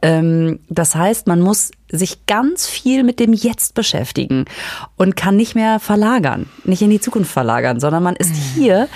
Ähm, 0.00 0.58
das 0.68 0.94
heißt, 0.94 1.26
man 1.26 1.40
muss 1.40 1.70
sich 1.92 2.26
ganz 2.26 2.66
viel 2.66 3.04
mit 3.04 3.20
dem 3.20 3.32
Jetzt 3.32 3.74
beschäftigen 3.74 4.46
und 4.96 5.14
kann 5.14 5.36
nicht 5.36 5.54
mehr 5.54 5.78
verlagern, 5.78 6.48
nicht 6.64 6.82
in 6.82 6.90
die 6.90 7.00
Zukunft 7.00 7.30
verlagern, 7.30 7.80
sondern 7.80 8.02
man 8.02 8.16
ist 8.16 8.34
hier 8.34 8.88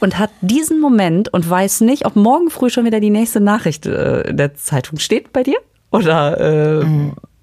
und 0.00 0.18
hat 0.18 0.30
diesen 0.42 0.80
Moment 0.80 1.32
und 1.32 1.48
weiß 1.48 1.80
nicht, 1.80 2.06
ob 2.06 2.14
morgen 2.14 2.50
früh 2.50 2.70
schon 2.70 2.84
wieder 2.84 3.00
die 3.00 3.10
nächste 3.10 3.40
Nachricht 3.40 3.86
äh, 3.86 4.22
in 4.22 4.36
der 4.36 4.54
Zeitung 4.54 4.98
steht 4.98 5.32
bei 5.32 5.42
dir 5.42 5.56
oder 5.90 6.80
äh, 6.80 6.86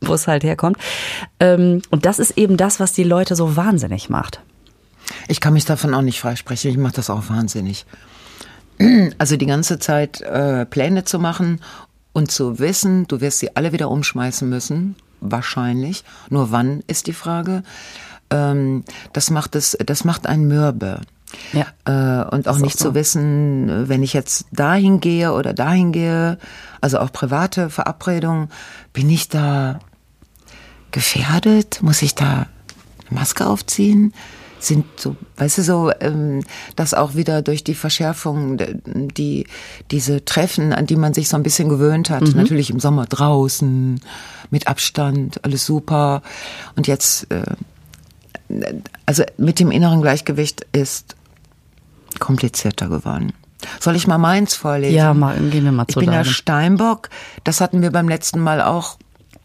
wo 0.02 0.14
es 0.14 0.28
halt 0.28 0.44
herkommt. 0.44 0.78
Ähm, 1.40 1.82
und 1.90 2.06
das 2.06 2.20
ist 2.20 2.38
eben 2.38 2.56
das, 2.56 2.80
was 2.80 2.94
die 2.94 3.04
Leute 3.04 3.36
so 3.36 3.56
wahnsinnig 3.56 4.10
macht. 4.10 4.42
Ich 5.28 5.42
kann 5.42 5.54
mich 5.54 5.66
davon 5.66 5.94
auch 5.94 6.02
nicht 6.02 6.20
freisprechen. 6.20 6.72
Ich 6.72 6.78
mache 6.78 6.94
das 6.94 7.10
auch 7.10 7.30
wahnsinnig. 7.30 7.86
Also 9.18 9.36
die 9.36 9.46
ganze 9.46 9.78
Zeit 9.80 10.22
äh, 10.22 10.66
Pläne 10.66 11.04
zu 11.04 11.20
machen 11.20 11.60
und 12.20 12.30
zu 12.30 12.60
wissen, 12.60 13.08
du 13.08 13.22
wirst 13.22 13.40
sie 13.40 13.56
alle 13.56 13.72
wieder 13.72 13.90
umschmeißen 13.90 14.48
müssen, 14.48 14.98
wahrscheinlich. 15.22 16.04
Nur 16.30 16.52
wann 16.52 16.84
ist 16.86 17.08
die 17.08 17.14
Frage. 17.14 17.64
Ähm, 18.30 18.84
das 19.14 19.30
macht 19.30 19.56
es, 19.56 19.78
das 19.86 20.04
macht 20.04 20.28
einen 20.28 20.46
mürbe. 20.46 21.00
Ja. 21.54 21.68
Äh, 21.86 22.36
und 22.36 22.50
auch 22.50 22.58
nicht 22.58 22.76
auch 22.76 22.80
so. 22.80 22.90
zu 22.90 22.94
wissen, 22.96 23.88
wenn 23.88 24.04
ich 24.04 24.12
jetzt 24.12 24.48
dahin 24.52 25.00
gehe 25.00 25.32
oder 25.32 25.54
dahin 25.54 25.94
gehe, 25.94 26.38
also 26.82 27.00
auch 27.00 27.14
private 27.14 27.70
Verabredungen, 27.70 28.50
bin 28.92 29.10
ich 29.10 29.30
da 29.30 29.80
gefährdet? 30.92 31.82
Muss 31.82 32.02
ich 32.02 32.16
da 32.16 32.48
eine 33.08 33.20
Maske 33.20 33.48
aufziehen? 33.48 34.14
Sind 34.60 34.86
so, 34.98 35.16
weißt 35.38 35.60
du, 35.60 35.64
so, 35.64 35.92
ähm, 36.02 36.44
dass 36.76 36.94
auch 36.94 37.16
wieder 37.16 37.42
durch 37.42 37.64
die 37.64 37.76
Verschärfung, 37.76 38.58
die, 38.86 39.48
diese 39.90 40.26
Treffen, 40.26 40.74
an 40.74 40.86
die 40.86 40.98
man 40.98 41.14
sich 41.14 41.30
so 41.30 41.38
ein 41.38 41.44
bisschen 41.44 41.70
gewöhnt 41.70 42.10
hat, 42.10 42.36
natürlich 42.36 42.70
im 42.70 42.80
Sommer 42.80 43.06
draußen, 43.06 44.02
mit 44.52 44.68
Abstand, 44.68 45.44
alles 45.46 45.66
super. 45.66 46.22
Und 46.76 46.88
jetzt, 46.88 47.28
äh, 47.32 47.44
also 49.06 49.24
mit 49.38 49.60
dem 49.60 49.72
inneren 49.72 50.02
Gleichgewicht 50.02 50.66
ist 50.74 51.16
komplizierter 52.20 52.90
geworden. 52.90 53.34
Soll 53.80 53.96
ich 53.96 54.08
mal 54.08 54.18
meins 54.18 54.56
vorlesen? 54.56 54.96
Ja, 54.96 55.14
mal, 55.14 55.38
gehen 55.38 55.66
wir 55.66 55.72
mal 55.72 55.86
Ich 55.88 55.94
zu 55.94 56.00
bin 56.00 56.10
ja 56.10 56.24
deinem. 56.24 56.32
Steinbock. 56.32 57.10
Das 57.44 57.62
hatten 57.62 57.82
wir 57.82 57.92
beim 57.92 58.08
letzten 58.08 58.40
Mal 58.40 58.62
auch 58.62 58.98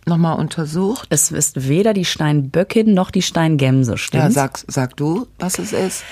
nochmal 0.06 0.38
untersucht. 0.38 1.06
Es 1.10 1.30
ist 1.30 1.68
weder 1.68 1.92
die 1.94 2.04
Steinböckin 2.04 2.92
noch 2.94 3.10
die 3.10 3.22
Steingämse, 3.22 3.92
Ja, 3.92 3.96
stimmt? 3.98 4.32
sag, 4.32 4.58
sag 4.66 4.96
du, 4.96 5.26
was 5.38 5.58
es 5.58 5.72
ist. 5.72 6.02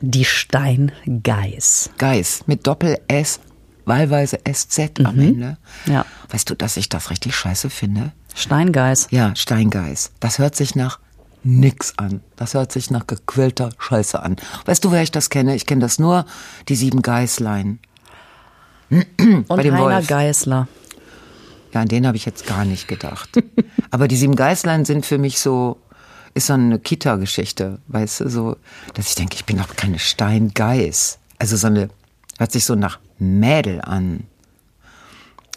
die 0.00 0.24
Steingeiß. 0.24 1.90
Geis 1.98 2.42
mit 2.46 2.66
Doppel-S, 2.66 3.40
wahlweise 3.84 4.38
SZ 4.50 5.00
am 5.04 5.18
Ende. 5.18 5.58
Ja. 5.86 6.04
Weißt 6.30 6.50
du, 6.50 6.54
dass 6.54 6.76
ich 6.76 6.88
das 6.88 7.10
richtig 7.10 7.34
scheiße 7.34 7.70
finde? 7.70 8.12
Steingeiß. 8.34 9.08
Ja, 9.10 9.34
Steingeis. 9.34 10.12
Das 10.20 10.38
hört 10.38 10.54
sich 10.56 10.74
nach 10.74 10.98
nix 11.42 11.94
an. 11.96 12.20
Das 12.36 12.54
hört 12.54 12.72
sich 12.72 12.90
nach 12.90 13.06
gequillter 13.06 13.70
Scheiße 13.78 14.20
an. 14.22 14.36
Weißt 14.66 14.84
du, 14.84 14.90
wer 14.92 15.02
ich 15.02 15.12
das 15.12 15.30
kenne? 15.30 15.54
Ich 15.54 15.64
kenne 15.64 15.80
das 15.80 15.98
nur, 15.98 16.26
die 16.68 16.74
sieben 16.76 17.00
Geißlein. 17.02 17.78
Und 18.90 19.46
Bei 19.48 19.62
dem 19.62 19.74
Heiner 19.74 19.84
Wolf. 19.96 20.06
Geißler. 20.06 20.68
Ja, 21.76 21.82
an 21.82 21.88
den 21.88 22.06
habe 22.06 22.16
ich 22.16 22.24
jetzt 22.24 22.46
gar 22.46 22.64
nicht 22.64 22.88
gedacht. 22.88 23.28
Aber 23.90 24.08
die 24.08 24.16
sieben 24.16 24.34
Geißlein 24.34 24.86
sind 24.86 25.04
für 25.04 25.18
mich 25.18 25.38
so, 25.38 25.76
ist 26.32 26.46
so 26.46 26.54
eine 26.54 26.78
Kita-Geschichte, 26.78 27.80
weißt 27.88 28.20
du, 28.20 28.30
so, 28.30 28.56
dass 28.94 29.10
ich 29.10 29.14
denke, 29.14 29.34
ich 29.34 29.44
bin 29.44 29.58
doch 29.58 29.76
keine 29.76 29.98
Steingeiß. 29.98 31.18
Also 31.36 31.58
so 31.58 31.66
eine, 31.66 31.90
hört 32.38 32.50
sich 32.50 32.64
so 32.64 32.76
nach 32.76 32.98
Mädel 33.18 33.82
an. 33.82 34.24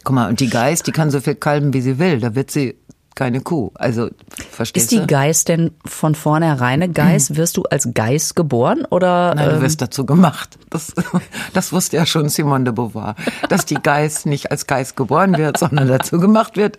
Guck 0.04 0.14
mal, 0.14 0.28
und 0.28 0.42
die 0.42 0.50
Geiß, 0.50 0.84
die 0.84 0.92
kann 0.92 1.10
so 1.10 1.22
viel 1.22 1.36
kalben, 1.36 1.72
wie 1.72 1.80
sie 1.80 2.00
will. 2.00 2.20
Da 2.20 2.36
wird 2.36 2.52
sie 2.52 2.76
keine 3.20 3.42
Kuh. 3.42 3.72
Also, 3.74 4.10
verstehst 4.50 4.86
Ist 4.86 4.92
die 4.94 5.00
du? 5.00 5.08
Geiß 5.08 5.44
denn 5.44 5.72
von 5.86 6.16
vornherein 6.16 6.82
eine 6.82 6.90
Geiß? 6.90 7.36
Wirst 7.36 7.58
du 7.58 7.64
als 7.64 7.90
Geiß 7.94 8.34
geboren 8.34 8.86
oder? 8.90 9.36
Nein, 9.36 9.50
du 9.50 9.56
ähm, 9.58 9.62
wirst 9.62 9.82
dazu 9.82 10.06
gemacht. 10.06 10.58
Das, 10.70 10.94
das 11.54 11.74
wusste 11.74 11.98
ja 11.98 12.06
schon 12.06 12.30
Simone 12.30 12.64
de 12.64 12.74
Beauvoir. 12.74 13.16
Dass 13.50 13.66
die 13.66 13.76
Geiß 13.76 14.26
nicht 14.26 14.52
als 14.52 14.68
Geiß 14.68 14.96
geboren 14.96 15.38
wird, 15.38 15.58
sondern 15.58 15.90
dazu 15.90 16.18
gemacht 16.18 16.56
wird. 16.56 16.78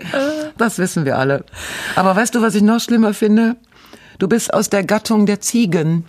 Das 0.56 0.78
wissen 0.78 1.04
wir 1.04 1.18
alle. 1.18 1.44
Aber 1.94 2.16
weißt 2.16 2.35
du, 2.35 2.40
was 2.40 2.54
ich 2.54 2.62
noch 2.62 2.80
schlimmer 2.80 3.12
finde? 3.12 3.56
Du 4.18 4.26
bist 4.26 4.54
aus 4.54 4.70
der 4.70 4.82
Gattung 4.82 5.26
der 5.26 5.42
Ziegen. 5.42 6.06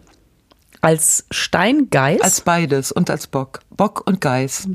als 0.79 1.25
Steingeiß? 1.29 2.21
Als 2.21 2.39
beides 2.39 2.93
und 2.93 3.09
als 3.09 3.27
Bock. 3.27 3.59
Bock 3.69 4.03
und 4.07 4.21
Geiß. 4.21 4.69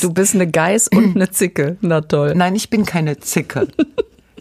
Du 0.00 0.12
bist 0.12 0.34
eine 0.34 0.50
Geiß 0.50 0.88
und 0.88 1.16
eine 1.16 1.30
Zicke. 1.30 1.76
Na 1.80 2.00
toll. 2.00 2.34
Nein, 2.34 2.54
ich 2.54 2.70
bin 2.70 2.84
keine 2.84 3.18
Zicke. 3.18 3.68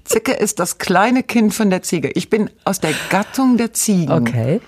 Zicke 0.03 0.33
ist 0.33 0.59
das 0.59 0.77
kleine 0.77 1.23
Kind 1.23 1.53
von 1.53 1.69
der 1.69 1.81
Ziege. 1.81 2.09
Ich 2.11 2.29
bin 2.29 2.49
aus 2.65 2.79
der 2.79 2.93
Gattung 3.09 3.57
der 3.57 3.73
Ziegen. 3.73 4.11
Okay. 4.11 4.61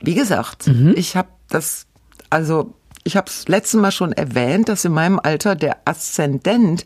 Wie 0.00 0.14
gesagt, 0.14 0.66
Mhm. 0.66 0.94
ich 0.96 1.16
habe 1.16 1.28
das, 1.48 1.86
also 2.30 2.74
ich 3.04 3.16
habe 3.16 3.28
es 3.28 3.48
letztes 3.48 3.80
Mal 3.80 3.90
schon 3.92 4.12
erwähnt, 4.12 4.68
dass 4.68 4.84
in 4.84 4.92
meinem 4.92 5.18
Alter 5.20 5.54
der 5.56 5.76
Aszendent 5.84 6.84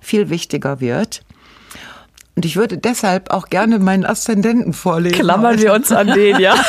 viel 0.00 0.30
wichtiger 0.30 0.80
wird. 0.80 1.22
Und 2.36 2.44
ich 2.44 2.56
würde 2.56 2.76
deshalb 2.78 3.30
auch 3.30 3.48
gerne 3.48 3.78
meinen 3.78 4.04
Aszendenten 4.04 4.72
vorlesen. 4.74 5.18
Klammern 5.20 5.58
wir 5.58 5.72
uns 5.72 5.90
an 5.90 6.08
den, 6.08 6.38
ja? 6.38 6.54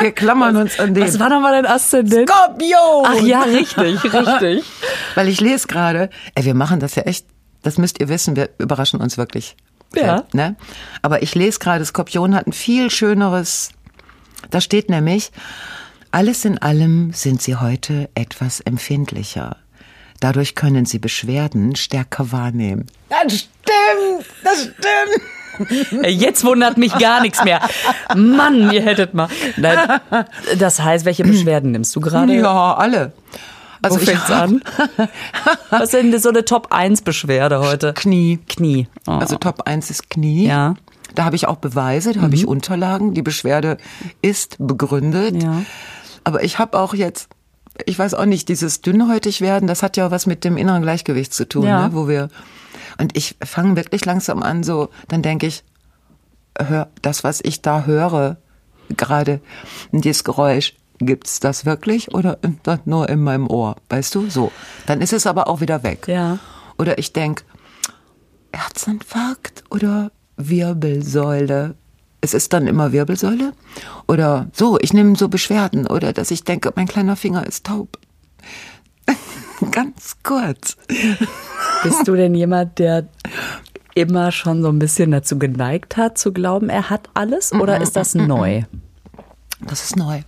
Wir 0.00 0.12
klammern 0.12 0.56
uns 0.56 0.78
an 0.78 0.94
den. 0.94 1.04
Was 1.04 1.18
war 1.18 1.28
nochmal 1.28 1.52
dein 1.52 1.66
Aszendent? 1.66 2.28
Skorpion! 2.28 3.04
Ach 3.06 3.20
ja, 3.20 3.42
richtig, 3.42 4.04
richtig. 4.04 4.64
Weil 5.14 5.28
ich 5.28 5.40
lese 5.40 5.66
gerade, 5.66 6.10
ey, 6.34 6.44
wir 6.44 6.54
machen 6.54 6.80
das 6.80 6.94
ja 6.94 7.04
echt, 7.04 7.26
das 7.62 7.78
müsst 7.78 8.00
ihr 8.00 8.08
wissen, 8.08 8.36
wir 8.36 8.50
überraschen 8.58 9.00
uns 9.00 9.16
wirklich. 9.16 9.56
Ja. 9.94 10.24
Ne? 10.32 10.56
Aber 11.02 11.22
ich 11.22 11.34
lese 11.34 11.58
gerade, 11.58 11.84
Skorpion 11.84 12.34
hat 12.34 12.46
ein 12.46 12.52
viel 12.52 12.90
schöneres, 12.90 13.70
da 14.50 14.60
steht 14.60 14.90
nämlich, 14.90 15.30
alles 16.10 16.44
in 16.44 16.58
allem 16.58 17.12
sind 17.12 17.42
sie 17.42 17.56
heute 17.56 18.08
etwas 18.14 18.60
empfindlicher. 18.60 19.56
Dadurch 20.20 20.54
können 20.54 20.86
sie 20.86 20.98
Beschwerden 20.98 21.76
stärker 21.76 22.32
wahrnehmen. 22.32 22.86
Das 23.08 23.32
stimmt, 23.32 24.26
das 24.42 24.62
stimmt. 24.62 25.22
Jetzt 26.06 26.44
wundert 26.44 26.76
mich 26.78 26.96
gar 26.98 27.20
nichts 27.22 27.42
mehr. 27.44 27.60
Mann, 28.14 28.70
ihr 28.72 28.82
hättet 28.82 29.14
mal. 29.14 29.28
Nein, 29.56 30.00
das 30.58 30.80
heißt, 30.82 31.04
welche 31.04 31.24
Beschwerden 31.24 31.72
nimmst 31.72 31.94
du 31.96 32.00
gerade? 32.00 32.34
Ja, 32.34 32.74
alle. 32.74 33.12
Also 33.82 34.00
Wo 34.00 34.04
fängt's 34.04 34.30
an? 34.30 34.62
Was 35.70 35.82
ist 35.82 35.92
denn 35.92 36.18
so 36.18 36.30
eine 36.30 36.44
Top-1-Beschwerde 36.44 37.60
heute? 37.60 37.92
Knie. 37.92 38.38
Knie. 38.48 38.88
Oh. 39.06 39.12
Also 39.12 39.36
Top 39.36 39.62
1 39.66 39.90
ist 39.90 40.08
Knie. 40.08 40.46
Ja. 40.46 40.70
Mhm. 40.70 40.76
Da 41.14 41.24
habe 41.26 41.36
ich 41.36 41.46
auch 41.46 41.56
Beweise, 41.56 42.12
da 42.12 42.22
habe 42.22 42.34
ich 42.34 42.46
Unterlagen. 42.48 43.14
Die 43.14 43.22
Beschwerde 43.22 43.76
ist 44.22 44.56
begründet. 44.58 45.40
Ja. 45.40 45.62
Aber 46.24 46.42
ich 46.42 46.58
habe 46.58 46.76
auch 46.78 46.92
jetzt, 46.94 47.28
ich 47.86 47.96
weiß 47.98 48.14
auch 48.14 48.24
nicht, 48.24 48.48
dieses 48.48 48.80
dünnhäutig 48.80 49.40
werden, 49.40 49.68
das 49.68 49.82
hat 49.84 49.96
ja 49.96 50.06
auch 50.06 50.10
was 50.10 50.26
mit 50.26 50.42
dem 50.44 50.56
inneren 50.56 50.82
Gleichgewicht 50.82 51.32
zu 51.32 51.46
tun, 51.48 51.66
Ja. 51.66 51.86
ne, 51.86 51.94
wo 51.94 52.08
wir 52.08 52.30
und 52.98 53.16
ich 53.16 53.36
fange 53.44 53.76
wirklich 53.76 54.04
langsam 54.04 54.42
an, 54.42 54.62
so 54.62 54.88
dann 55.08 55.22
denke 55.22 55.46
ich, 55.46 55.64
hör, 56.58 56.88
das 57.02 57.24
was 57.24 57.40
ich 57.42 57.62
da 57.62 57.84
höre, 57.84 58.36
gerade 58.96 59.40
dieses 59.92 60.24
Geräusch, 60.24 60.74
gibt's 60.98 61.40
das 61.40 61.64
wirklich 61.64 62.14
oder 62.14 62.38
nur 62.84 63.08
in 63.08 63.22
meinem 63.22 63.48
Ohr, 63.48 63.76
weißt 63.88 64.14
du? 64.14 64.30
So, 64.30 64.52
dann 64.86 65.00
ist 65.00 65.12
es 65.12 65.26
aber 65.26 65.48
auch 65.48 65.60
wieder 65.60 65.82
weg. 65.82 66.06
Ja. 66.08 66.38
Oder 66.78 66.98
ich 66.98 67.12
denk 67.12 67.44
Herzinfarkt 68.52 69.64
oder 69.70 70.12
Wirbelsäule. 70.36 71.74
Es 72.20 72.34
ist 72.34 72.52
dann 72.52 72.66
immer 72.66 72.92
Wirbelsäule. 72.92 73.52
Oder 74.08 74.48
so, 74.52 74.78
ich 74.80 74.92
nehme 74.92 75.16
so 75.16 75.28
Beschwerden. 75.28 75.86
Oder 75.86 76.12
dass 76.12 76.30
ich 76.30 76.44
denke, 76.44 76.72
mein 76.74 76.88
kleiner 76.88 77.16
Finger 77.16 77.46
ist 77.46 77.66
taub. 77.66 77.98
Ganz 79.70 80.16
kurz. 80.22 80.76
Bist 81.84 82.08
du 82.08 82.16
denn 82.16 82.34
jemand, 82.34 82.78
der 82.78 83.06
immer 83.94 84.32
schon 84.32 84.62
so 84.62 84.68
ein 84.68 84.78
bisschen 84.80 85.12
dazu 85.12 85.38
geneigt 85.38 85.96
hat, 85.96 86.18
zu 86.18 86.32
glauben, 86.32 86.68
er 86.68 86.90
hat 86.90 87.08
alles? 87.14 87.52
Oder 87.52 87.80
ist 87.80 87.94
das 87.94 88.14
neu? 88.14 88.62
Das 89.60 89.84
ist 89.84 89.96
neu. 89.96 90.22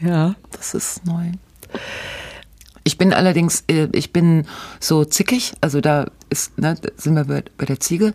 Ja. 0.00 0.34
Das 0.52 0.74
ist 0.74 1.04
neu. 1.04 1.32
Ich 2.88 2.96
bin 2.96 3.12
allerdings, 3.12 3.64
äh, 3.68 3.88
ich 3.92 4.14
bin 4.14 4.46
so 4.80 5.04
zickig, 5.04 5.52
also 5.60 5.82
da 5.82 6.06
ist, 6.30 6.56
ne, 6.58 6.74
sind 6.96 7.16
wir 7.16 7.24
bei, 7.24 7.44
bei 7.58 7.66
der 7.66 7.80
Ziege, 7.80 8.14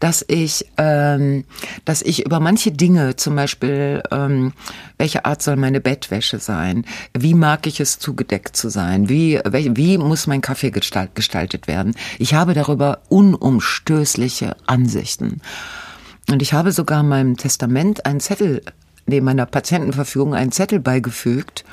dass 0.00 0.24
ich, 0.26 0.64
ähm, 0.78 1.44
dass 1.84 2.00
ich 2.00 2.24
über 2.24 2.40
manche 2.40 2.72
Dinge, 2.72 3.16
zum 3.16 3.36
Beispiel, 3.36 4.02
ähm, 4.10 4.54
welche 4.96 5.26
Art 5.26 5.42
soll 5.42 5.56
meine 5.56 5.82
Bettwäsche 5.82 6.38
sein? 6.38 6.86
Wie 7.12 7.34
mag 7.34 7.66
ich 7.66 7.80
es 7.80 7.98
zugedeckt 7.98 8.56
zu 8.56 8.70
sein? 8.70 9.10
Wie, 9.10 9.38
welch, 9.44 9.68
wie 9.74 9.98
muss 9.98 10.26
mein 10.26 10.40
Kaffee 10.40 10.70
gestalt, 10.70 11.14
gestaltet 11.14 11.68
werden? 11.68 11.94
Ich 12.18 12.32
habe 12.32 12.54
darüber 12.54 13.02
unumstößliche 13.10 14.56
Ansichten. 14.64 15.42
Und 16.30 16.40
ich 16.40 16.54
habe 16.54 16.72
sogar 16.72 17.00
in 17.00 17.08
meinem 17.08 17.36
Testament 17.36 18.06
einen 18.06 18.20
Zettel, 18.20 18.62
neben 19.04 19.26
meiner 19.26 19.44
Patientenverfügung 19.44 20.34
einen 20.34 20.50
Zettel 20.50 20.80
beigefügt, 20.80 21.66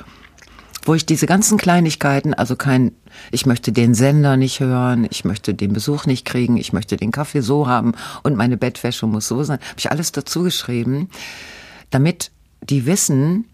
wo 0.84 0.94
ich 0.94 1.06
diese 1.06 1.26
ganzen 1.26 1.58
Kleinigkeiten, 1.58 2.34
also 2.34 2.56
kein, 2.56 2.92
ich 3.30 3.46
möchte 3.46 3.72
den 3.72 3.94
Sender 3.94 4.36
nicht 4.36 4.60
hören, 4.60 5.06
ich 5.10 5.24
möchte 5.24 5.54
den 5.54 5.72
Besuch 5.72 6.06
nicht 6.06 6.24
kriegen, 6.24 6.56
ich 6.56 6.72
möchte 6.72 6.96
den 6.96 7.12
Kaffee 7.12 7.40
so 7.40 7.68
haben 7.68 7.92
und 8.22 8.36
meine 8.36 8.56
Bettwäsche 8.56 9.06
muss 9.06 9.28
so 9.28 9.42
sein, 9.44 9.58
habe 9.60 9.78
ich 9.78 9.90
alles 9.90 10.12
dazu 10.12 10.42
geschrieben, 10.42 11.08
damit 11.90 12.30
die 12.62 12.86
wissen, 12.86 13.44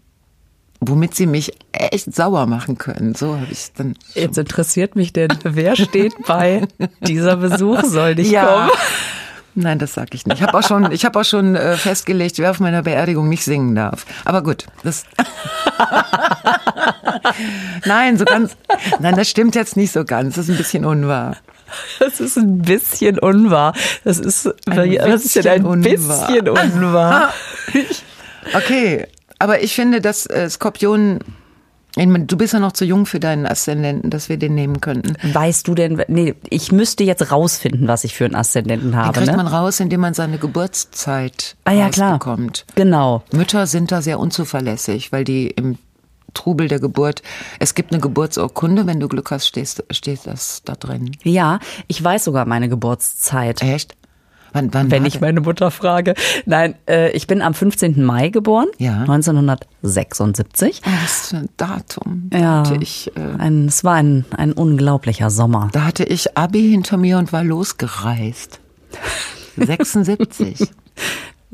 womit 0.81 1.13
sie 1.15 1.25
mich 1.25 1.51
echt 1.71 2.13
sauer 2.15 2.45
machen 2.47 2.77
können. 2.77 3.13
So 3.13 3.35
habe 3.35 3.47
ich 3.51 3.73
dann. 3.75 3.95
Jetzt 4.15 4.37
interessiert 4.37 4.95
mich 4.95 5.11
denn, 5.13 5.29
wer 5.43 5.75
steht 5.75 6.15
bei 6.25 6.67
dieser 7.01 7.35
Besuch 7.35 7.83
soll 7.83 8.15
nicht 8.15 8.31
Ja. 8.31 8.45
kommen? 8.45 8.69
Nein, 9.55 9.77
das 9.79 9.93
sag 9.93 10.13
ich 10.13 10.25
nicht. 10.25 10.37
Ich 10.37 10.43
habe 10.43 10.57
auch 10.57 10.63
schon, 10.65 10.89
ich 10.91 11.03
habe 11.03 11.19
auch 11.19 11.25
schon 11.25 11.55
äh, 11.55 11.75
festgelegt, 11.75 12.37
wer 12.37 12.51
auf 12.51 12.61
meiner 12.61 12.83
Beerdigung 12.83 13.27
nicht 13.27 13.43
singen 13.43 13.75
darf. 13.75 14.05
Aber 14.23 14.41
gut, 14.41 14.67
das. 14.83 15.03
nein, 17.85 18.17
so 18.17 18.25
ganz. 18.25 18.55
Nein, 18.99 19.15
das 19.15 19.29
stimmt 19.29 19.55
jetzt 19.55 19.77
nicht 19.77 19.91
so 19.91 20.05
ganz. 20.05 20.35
Das 20.35 20.47
ist 20.47 20.51
ein 20.55 20.57
bisschen 20.57 20.85
unwahr. 20.85 21.37
Das 21.99 22.19
ist 22.19 22.37
ein 22.37 22.59
bisschen 22.59 23.19
unwahr. 23.19 23.73
Das 24.03 24.17
ist, 24.19 24.47
Ein 24.67 24.77
was 24.77 25.25
ist 25.25 25.35
denn 25.35 25.65
ein 25.65 25.81
bisschen 25.81 25.95
unwahr. 25.95 26.27
bisschen 26.27 26.49
unwahr? 26.49 27.33
Okay, 28.55 29.05
aber 29.37 29.61
ich 29.61 29.75
finde, 29.75 30.01
dass 30.01 30.25
äh, 30.25 30.49
Skorpion. 30.49 31.19
Du 31.95 32.37
bist 32.37 32.53
ja 32.53 32.59
noch 32.59 32.71
zu 32.71 32.85
jung 32.85 33.07
für 33.07 33.19
deinen 33.19 33.45
Aszendenten, 33.47 34.09
dass 34.11 34.29
wir 34.29 34.37
den 34.37 34.53
nehmen 34.53 34.79
könnten. 34.79 35.15
Weißt 35.33 35.67
du 35.67 35.73
denn, 35.73 36.01
nee, 36.07 36.35
ich 36.49 36.71
müsste 36.71 37.03
jetzt 37.03 37.31
rausfinden, 37.31 37.87
was 37.87 38.03
ich 38.03 38.13
für 38.15 38.25
einen 38.25 38.35
Aszendenten 38.35 38.91
Den 38.91 38.97
habe, 38.97 39.13
kriegt 39.13 39.31
ne? 39.31 39.35
man 39.35 39.47
raus, 39.47 39.79
indem 39.79 40.01
man 40.01 40.13
seine 40.13 40.37
Geburtszeit 40.37 41.57
Ah 41.65 41.71
ja, 41.73 41.89
klar. 41.89 42.19
Genau. 42.75 43.23
Mütter 43.33 43.65
sind 43.67 43.91
da 43.91 44.01
sehr 44.01 44.19
unzuverlässig, 44.19 45.11
weil 45.11 45.23
die 45.23 45.47
im 45.47 45.77
Trubel 46.33 46.67
der 46.67 46.79
Geburt, 46.79 47.21
es 47.59 47.75
gibt 47.75 47.91
eine 47.91 48.01
Geburtsurkunde, 48.01 48.85
wenn 48.87 48.99
du 48.99 49.07
Glück 49.07 49.31
hast, 49.31 49.47
stehst, 49.47 49.83
steht 49.91 50.25
das 50.25 50.61
da 50.65 50.73
drin. 50.75 51.11
Ja, 51.23 51.59
ich 51.87 52.03
weiß 52.03 52.23
sogar 52.25 52.45
meine 52.45 52.69
Geburtszeit. 52.69 53.61
Echt? 53.61 53.95
Wann, 54.51 54.73
wann 54.73 54.89
Wenn 54.89 55.05
ich 55.05 55.21
meine 55.21 55.41
Mutter 55.41 55.69
frage. 55.69 56.15
Nein, 56.47 56.73
äh, 56.89 57.11
ich 57.11 57.27
bin 57.27 57.43
am 57.43 57.53
15. 57.53 58.03
Mai 58.03 58.29
geboren, 58.29 58.65
Ja. 58.79 59.01
1976. 59.01 60.81
Oh, 60.85 60.89
was 61.03 61.27
für 61.29 61.37
ein 61.37 61.49
Datum. 61.57 62.29
Ja, 62.33 62.63
Da 62.63 62.73
ich, 62.81 63.11
äh, 63.15 63.19
ein, 63.37 63.67
es 63.67 63.83
war 63.83 63.93
ein, 63.93 64.25
ein 64.35 64.51
unglaublicher 64.53 65.29
Sommer. 65.29 65.69
da 65.71 65.85
hatte 65.85 66.03
ich 66.03 66.35
Abi 66.35 66.61
hinter 66.67 66.97
mir 66.97 67.19
und 67.19 67.31
war 67.31 67.43
losgereist. 67.43 68.59
76. 69.55 70.67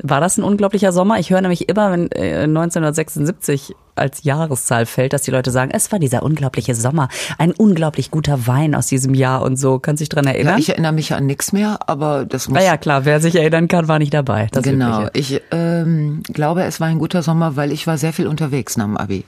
War 0.02 0.20
das 0.20 0.36
ein 0.36 0.44
unglaublicher 0.44 0.92
Sommer? 0.92 1.18
Ich 1.18 1.30
höre 1.30 1.40
nämlich 1.40 1.68
immer, 1.68 1.90
wenn 1.90 2.10
äh, 2.12 2.42
1976 2.42 3.74
als 3.94 4.24
Jahreszahl 4.24 4.84
fällt, 4.84 5.14
dass 5.14 5.22
die 5.22 5.30
Leute 5.30 5.50
sagen, 5.50 5.70
es 5.72 5.90
war 5.90 5.98
dieser 5.98 6.22
unglaubliche 6.22 6.74
Sommer, 6.74 7.08
ein 7.38 7.52
unglaublich 7.52 8.10
guter 8.10 8.46
Wein 8.46 8.74
aus 8.74 8.88
diesem 8.88 9.14
Jahr 9.14 9.40
und 9.42 9.56
so. 9.56 9.78
Kannst 9.78 10.00
du 10.00 10.02
dich 10.02 10.08
dran 10.10 10.26
Ja, 10.26 10.32
erinnern? 10.32 10.58
ich 10.58 10.68
erinnere 10.68 10.92
mich 10.92 11.14
an 11.14 11.24
nichts 11.24 11.52
mehr, 11.52 11.78
aber 11.86 12.26
das 12.26 12.48
muss 12.48 12.58
Na 12.58 12.64
ja, 12.64 12.76
klar, 12.76 13.06
wer 13.06 13.20
sich 13.20 13.36
erinnern 13.36 13.68
kann, 13.68 13.88
war 13.88 13.98
nicht 13.98 14.12
dabei. 14.12 14.48
Genau. 14.52 15.06
Übliche. 15.06 15.36
Ich 15.38 15.42
ähm, 15.50 16.22
glaube, 16.30 16.64
es 16.64 16.78
war 16.78 16.88
ein 16.88 16.98
guter 16.98 17.22
Sommer, 17.22 17.56
weil 17.56 17.72
ich 17.72 17.86
war 17.86 17.96
sehr 17.96 18.12
viel 18.12 18.26
unterwegs 18.26 18.76
nach 18.76 18.84
dem 18.84 18.98
Abi. 18.98 19.24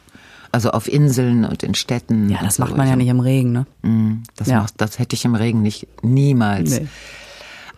Also 0.53 0.71
auf 0.71 0.87
Inseln 0.91 1.45
und 1.47 1.63
in 1.63 1.75
Städten. 1.75 2.29
Ja, 2.31 2.39
das 2.43 2.57
so. 2.57 2.63
macht 2.65 2.77
man 2.77 2.89
ja 2.89 2.97
nicht 2.97 3.09
im 3.09 3.21
Regen, 3.21 3.53
ne? 3.53 3.67
Mm, 3.83 4.23
Das, 4.37 4.49
Ja. 4.49 4.61
macht, 4.61 4.75
das 4.79 4.99
hätte 4.99 5.15
ich 5.15 5.25
im 5.25 5.35
Regen 5.35 5.61
nicht 5.63 5.87
niemals. 6.03 6.71
Nee. 6.81 6.89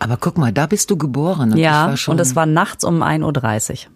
Aber 0.03 0.17
guck 0.17 0.37
mal, 0.39 0.51
da 0.51 0.65
bist 0.65 0.89
du 0.89 0.97
geboren. 0.97 1.51
Und 1.51 1.57
Ja, 1.57 1.93
und 2.07 2.19
es 2.19 2.35
war 2.35 2.47
nachts 2.47 2.83
um 2.83 3.03
1.30 3.03 3.85
Uhr. 3.85 3.91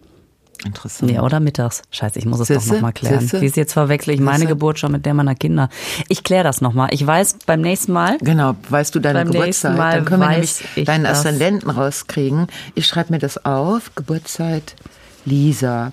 interessant. 0.66 1.12
Nee, 1.12 1.20
oder 1.20 1.40
mittags. 1.40 1.82
Scheiße, 1.90 2.20
ich 2.20 2.26
muss 2.26 2.40
es 2.42 2.48
doch 2.48 2.74
nochmal 2.74 2.94
klären. 2.94 3.22
Siehste? 3.22 3.40
Siehst, 3.40 3.58
jetzt 3.58 3.74
verwechsel 3.74 4.14
ich 4.14 4.20
meine 4.20 4.38
Siehste? 4.38 4.50
Geburt 4.50 4.78
schon 4.78 4.92
mit 4.92 5.06
der 5.08 5.16
meiner 5.16 5.34
Kinder. 5.34 5.70
Ich 6.08 6.24
kläre 6.24 6.44
das 6.44 6.62
nochmal. 6.62 6.90
Ich 6.92 7.06
weiß 7.06 7.38
beim 7.48 7.62
nächsten 7.62 7.92
Mal. 7.92 8.20
Genau, 8.20 8.56
weißt 8.70 8.94
du 8.94 9.00
deine 9.00 9.26
Geburtszeit? 9.26 9.76
Mal 9.78 9.96
Dann 9.96 10.06
können 10.06 10.22
wir 10.22 10.30
nämlich 10.30 10.64
ich 10.76 10.86
deinen. 10.86 11.08
Aszendenten 11.08 11.72
rauskriegen. 11.72 12.48
Ich 12.76 12.86
schreibe 12.86 13.12
mir 13.12 13.20
das 13.20 13.44
auf. 13.44 13.94
Geburtszeit 13.96 14.76
Lisa. 15.26 15.92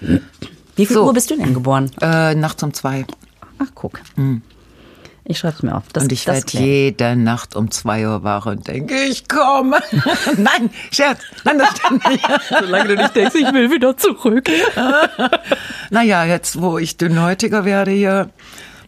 Wie 0.00 0.84
viel 0.86 0.96
So. 0.96 1.04
Uhr 1.06 1.12
bist 1.14 1.30
du 1.30 1.36
denn 1.36 1.54
geboren? 1.54 1.90
Äh, 2.00 2.34
nachts 2.34 2.60
um 2.64 2.74
zwei. 2.74 3.06
Ach, 3.58 3.68
guck. 3.76 4.00
Ich 5.26 5.38
schreibe 5.38 5.56
es 5.56 5.62
mir 5.62 5.74
auf. 5.74 5.84
Das, 5.92 6.02
und 6.02 6.12
ich 6.12 6.26
werde 6.26 6.46
jede 6.52 7.16
Nacht 7.16 7.56
um 7.56 7.70
zwei 7.70 8.06
Uhr 8.06 8.24
wach 8.24 8.44
und 8.44 8.68
denke, 8.68 8.94
ich 9.04 9.26
komme. 9.26 9.78
Nein, 10.36 10.68
Scherz. 10.90 11.20
Nein, 11.44 11.58
das 11.58 11.78
stimmt 11.78 12.06
nicht. 12.08 12.28
Solange 12.60 12.88
du 12.88 12.96
nicht 12.96 13.16
denkst, 13.16 13.34
ich 13.34 13.52
will 13.52 13.70
wieder 13.70 13.96
zurück. 13.96 14.48
Naja, 15.90 16.24
jetzt, 16.24 16.60
wo 16.60 16.78
ich 16.78 16.96
dünnhäutiger 16.96 17.64
werde 17.64 17.92
hier, 17.92 18.30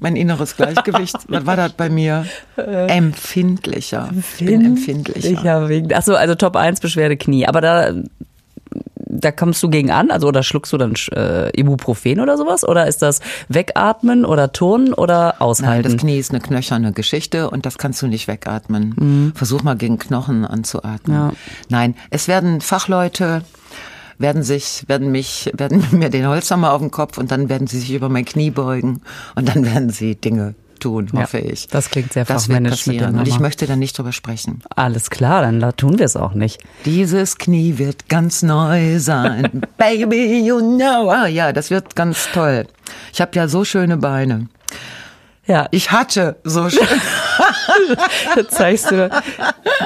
mein 0.00 0.16
inneres 0.16 0.56
Gleichgewicht, 0.56 1.16
was 1.28 1.46
war 1.46 1.56
das 1.56 1.72
bei 1.72 1.88
mir? 1.88 2.26
Empfindlicher. 2.56 4.10
Ich 4.38 4.44
bin 4.44 4.64
empfindlicher. 4.64 5.42
Ja, 5.44 5.68
wegen. 5.68 5.92
Achso, 5.92 6.14
also 6.14 6.34
Top 6.34 6.56
1 6.56 6.80
Beschwerde 6.80 7.16
Knie. 7.16 7.46
Aber 7.46 7.60
da, 7.60 7.92
da 9.20 9.32
kommst 9.32 9.62
du 9.62 9.68
gegen 9.68 9.90
an? 9.90 10.10
Also, 10.10 10.28
oder 10.28 10.42
schluckst 10.42 10.72
du 10.72 10.78
dann 10.78 10.94
äh, 11.12 11.50
Ibuprofen 11.58 12.20
oder 12.20 12.36
sowas? 12.36 12.66
Oder 12.66 12.86
ist 12.86 13.02
das 13.02 13.20
Wegatmen 13.48 14.24
oder 14.24 14.52
Turnen 14.52 14.92
oder 14.92 15.34
Nein, 15.38 15.40
Aushalten? 15.40 15.92
das 15.92 16.00
Knie 16.00 16.18
ist 16.18 16.30
eine 16.30 16.40
knöcherne 16.40 16.92
Geschichte 16.92 17.50
und 17.50 17.66
das 17.66 17.78
kannst 17.78 18.02
du 18.02 18.06
nicht 18.06 18.28
wegatmen. 18.28 19.32
Versuch 19.34 19.62
mal 19.62 19.76
gegen 19.76 19.98
Knochen 19.98 20.44
anzuatmen. 20.44 21.16
Ja. 21.16 21.32
Nein, 21.68 21.94
es 22.10 22.28
werden 22.28 22.60
Fachleute 22.60 23.42
werden 24.18 24.42
sich, 24.42 24.84
werden 24.86 25.10
mich, 25.10 25.50
werden 25.54 25.84
mir 25.92 26.10
den 26.10 26.26
Holzhammer 26.26 26.72
auf 26.72 26.80
den 26.80 26.90
Kopf 26.90 27.18
und 27.18 27.30
dann 27.30 27.48
werden 27.48 27.66
sie 27.66 27.78
sich 27.78 27.92
über 27.92 28.08
mein 28.08 28.24
Knie 28.24 28.50
beugen 28.50 29.02
und 29.34 29.48
dann 29.48 29.64
werden 29.64 29.90
sie 29.90 30.14
Dinge 30.14 30.54
tun, 30.86 31.10
Ja, 31.12 31.22
hoffe 31.22 31.38
ich. 31.38 31.66
das 31.68 31.90
klingt 31.90 32.12
sehr 32.12 32.24
Das 32.24 32.48
wird 32.48 32.62
passieren 32.64 33.18
und 33.18 33.28
ich 33.28 33.38
möchte 33.40 33.66
da 33.66 33.76
nicht 33.76 33.96
drüber 33.98 34.12
sprechen. 34.12 34.62
Alles 34.74 35.10
klar, 35.10 35.42
dann 35.42 35.60
da 35.60 35.72
tun 35.72 35.98
wir 35.98 36.06
es 36.06 36.16
auch 36.16 36.34
nicht. 36.34 36.62
Dieses 36.84 37.38
Knie 37.38 37.78
wird 37.78 38.08
ganz 38.08 38.42
neu 38.42 38.98
sein. 38.98 39.62
Baby, 39.78 40.46
you 40.46 40.58
know. 40.58 41.10
Ah 41.10 41.26
ja, 41.26 41.52
das 41.52 41.70
wird 41.70 41.94
ganz 41.96 42.28
toll. 42.32 42.66
Ich 43.12 43.20
habe 43.20 43.32
ja 43.34 43.48
so 43.48 43.64
schöne 43.64 43.96
Beine. 43.96 44.48
Ja, 45.46 45.68
Ich 45.70 45.92
hatte 45.92 46.36
so 46.42 46.68
schön. 46.68 46.80
da 48.34 48.48
zeigst 48.48 48.90
du. 48.90 49.08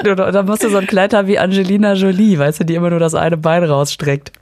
du 0.04 0.14
da 0.16 0.42
musst 0.42 0.62
du 0.64 0.70
so 0.70 0.78
ein 0.78 0.86
Kleid 0.86 1.12
haben 1.12 1.28
wie 1.28 1.38
Angelina 1.38 1.92
Jolie, 1.94 2.38
weißt 2.38 2.60
du, 2.60 2.64
die 2.64 2.74
immer 2.74 2.88
nur 2.90 2.98
das 2.98 3.14
eine 3.14 3.36
Bein 3.36 3.64
rausstreckt. 3.64 4.32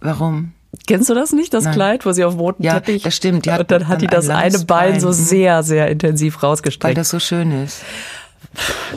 Warum? 0.00 0.52
Kennst 0.86 1.10
du 1.10 1.14
das 1.14 1.32
nicht, 1.32 1.52
das 1.52 1.64
Nein. 1.64 1.74
Kleid, 1.74 2.06
wo 2.06 2.12
sie 2.12 2.24
auf 2.24 2.34
dem 2.34 2.40
roten 2.40 2.62
Ja, 2.62 2.74
Teppich? 2.80 3.02
das 3.02 3.14
stimmt, 3.16 3.44
die 3.46 3.50
hat 3.52 3.60
und 3.60 3.70
dann 3.70 3.88
hat 3.88 4.02
die 4.02 4.06
dann 4.06 4.20
ein 4.20 4.26
das 4.52 4.54
eine 4.54 4.58
Bein 4.64 5.00
so 5.00 5.10
sehr, 5.12 5.62
sehr 5.62 5.88
intensiv 5.88 6.42
Weil 6.42 6.50
rausgestreckt. 6.50 6.96
das 6.96 7.10
so 7.10 7.18
schön 7.18 7.50
ist. 7.64 7.82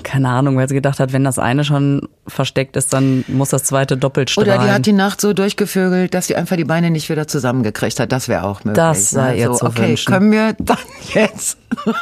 Keine 0.01 0.29
Ahnung, 0.29 0.57
weil 0.57 0.67
sie 0.67 0.73
gedacht 0.73 0.99
hat, 0.99 1.13
wenn 1.13 1.23
das 1.23 1.37
eine 1.37 1.63
schon 1.63 2.07
versteckt 2.27 2.75
ist, 2.75 2.91
dann 2.93 3.23
muss 3.27 3.49
das 3.49 3.63
zweite 3.63 3.97
doppelt 3.97 4.29
strahlen. 4.31 4.51
Oder 4.51 4.63
die 4.65 4.71
hat 4.71 4.85
die 4.85 4.93
Nacht 4.93 5.21
so 5.21 5.33
durchgevögelt, 5.33 6.13
dass 6.13 6.27
sie 6.27 6.35
einfach 6.35 6.55
die 6.55 6.63
Beine 6.63 6.89
nicht 6.89 7.09
wieder 7.09 7.27
zusammengekriegt 7.27 7.99
hat. 7.99 8.11
Das 8.11 8.27
wäre 8.27 8.43
auch 8.45 8.63
möglich. 8.63 8.83
Das 8.83 9.11
sei 9.11 9.33
ne? 9.33 9.39
ihr 9.39 9.47
so, 9.47 9.55
zu 9.55 9.65
Okay, 9.67 9.89
wünschen. 9.89 10.11
können 10.11 10.31
wir 10.31 10.53
dann 10.57 10.77
jetzt. 11.13 11.57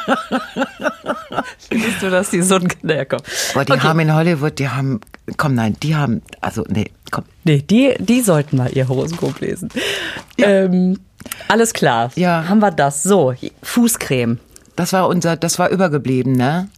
Siehst 1.70 2.02
du, 2.02 2.10
dass 2.10 2.30
die 2.30 2.42
so 2.42 2.56
ein 2.56 2.68
ja, 2.82 3.04
komm. 3.04 3.20
Boah, 3.54 3.64
die 3.64 3.72
Okay. 3.72 3.82
haben 3.82 4.00
in 4.00 4.14
Hollywood, 4.14 4.58
die 4.58 4.68
haben, 4.68 5.00
komm, 5.36 5.54
nein, 5.54 5.76
die 5.82 5.94
haben, 5.96 6.22
also, 6.40 6.64
nee, 6.68 6.90
komm. 7.10 7.24
Nee, 7.44 7.62
die, 7.62 7.94
die 7.98 8.20
sollten 8.22 8.56
mal 8.56 8.70
ihr 8.72 8.88
Horoskop 8.88 9.40
lesen. 9.40 9.68
Ähm, 10.38 10.98
alles 11.48 11.72
klar. 11.72 12.10
Ja. 12.14 12.48
Haben 12.48 12.60
wir 12.60 12.70
das. 12.70 13.02
So, 13.02 13.34
Fußcreme. 13.62 14.38
Das 14.76 14.92
war 14.92 15.08
unser, 15.08 15.36
das 15.36 15.58
war 15.58 15.68
übergeblieben, 15.68 16.32
ne? 16.32 16.68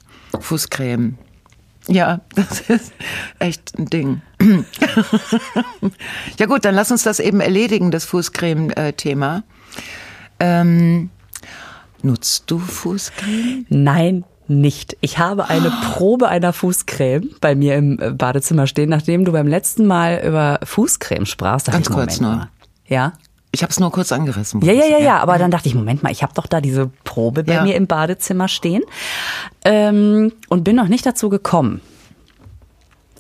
Fußcreme. 0.40 1.18
Ja, 1.86 2.20
das 2.34 2.60
ist 2.60 2.92
echt 3.38 3.78
ein 3.78 3.86
Ding. 3.86 4.22
ja 6.38 6.46
gut, 6.46 6.64
dann 6.64 6.74
lass 6.74 6.90
uns 6.90 7.02
das 7.02 7.20
eben 7.20 7.40
erledigen, 7.40 7.90
das 7.90 8.04
Fußcreme-Thema. 8.06 9.42
Ähm, 10.40 11.10
nutzt 12.02 12.50
du 12.50 12.58
Fußcreme? 12.58 13.66
Nein, 13.68 14.24
nicht. 14.48 14.96
Ich 15.02 15.18
habe 15.18 15.48
eine 15.48 15.70
Probe 15.92 16.28
einer 16.28 16.52
Fußcreme 16.52 17.30
bei 17.40 17.54
mir 17.54 17.76
im 17.76 18.00
äh, 18.00 18.10
Badezimmer 18.10 18.66
stehen, 18.66 18.88
nachdem 18.88 19.24
du 19.24 19.32
beim 19.32 19.46
letzten 19.46 19.86
Mal 19.86 20.22
über 20.26 20.60
Fußcreme 20.64 21.26
sprachst. 21.26 21.66
Ganz 21.66 21.88
ich, 21.88 21.94
kurz 21.94 22.20
Moment 22.20 22.20
nur. 22.20 22.30
mal. 22.30 22.48
Ja? 22.86 23.12
Ich 23.54 23.62
habe 23.62 23.70
es 23.70 23.80
nur 23.80 23.90
kurz 23.92 24.12
angerissen. 24.12 24.60
Ja, 24.62 24.72
ja, 24.72 24.84
ja, 24.86 24.98
ja. 24.98 25.18
Aber 25.18 25.38
dann 25.38 25.50
dachte 25.50 25.68
ich, 25.68 25.74
Moment 25.74 26.02
mal, 26.02 26.10
ich 26.12 26.22
habe 26.22 26.34
doch 26.34 26.46
da 26.46 26.60
diese 26.60 26.90
Probe 27.04 27.44
bei 27.44 27.54
Ja. 27.54 27.62
mir 27.62 27.76
im 27.76 27.86
Badezimmer 27.86 28.48
stehen 28.48 28.82
ähm, 29.64 30.32
und 30.48 30.64
bin 30.64 30.76
noch 30.76 30.88
nicht 30.88 31.06
dazu 31.06 31.28
gekommen. 31.28 31.80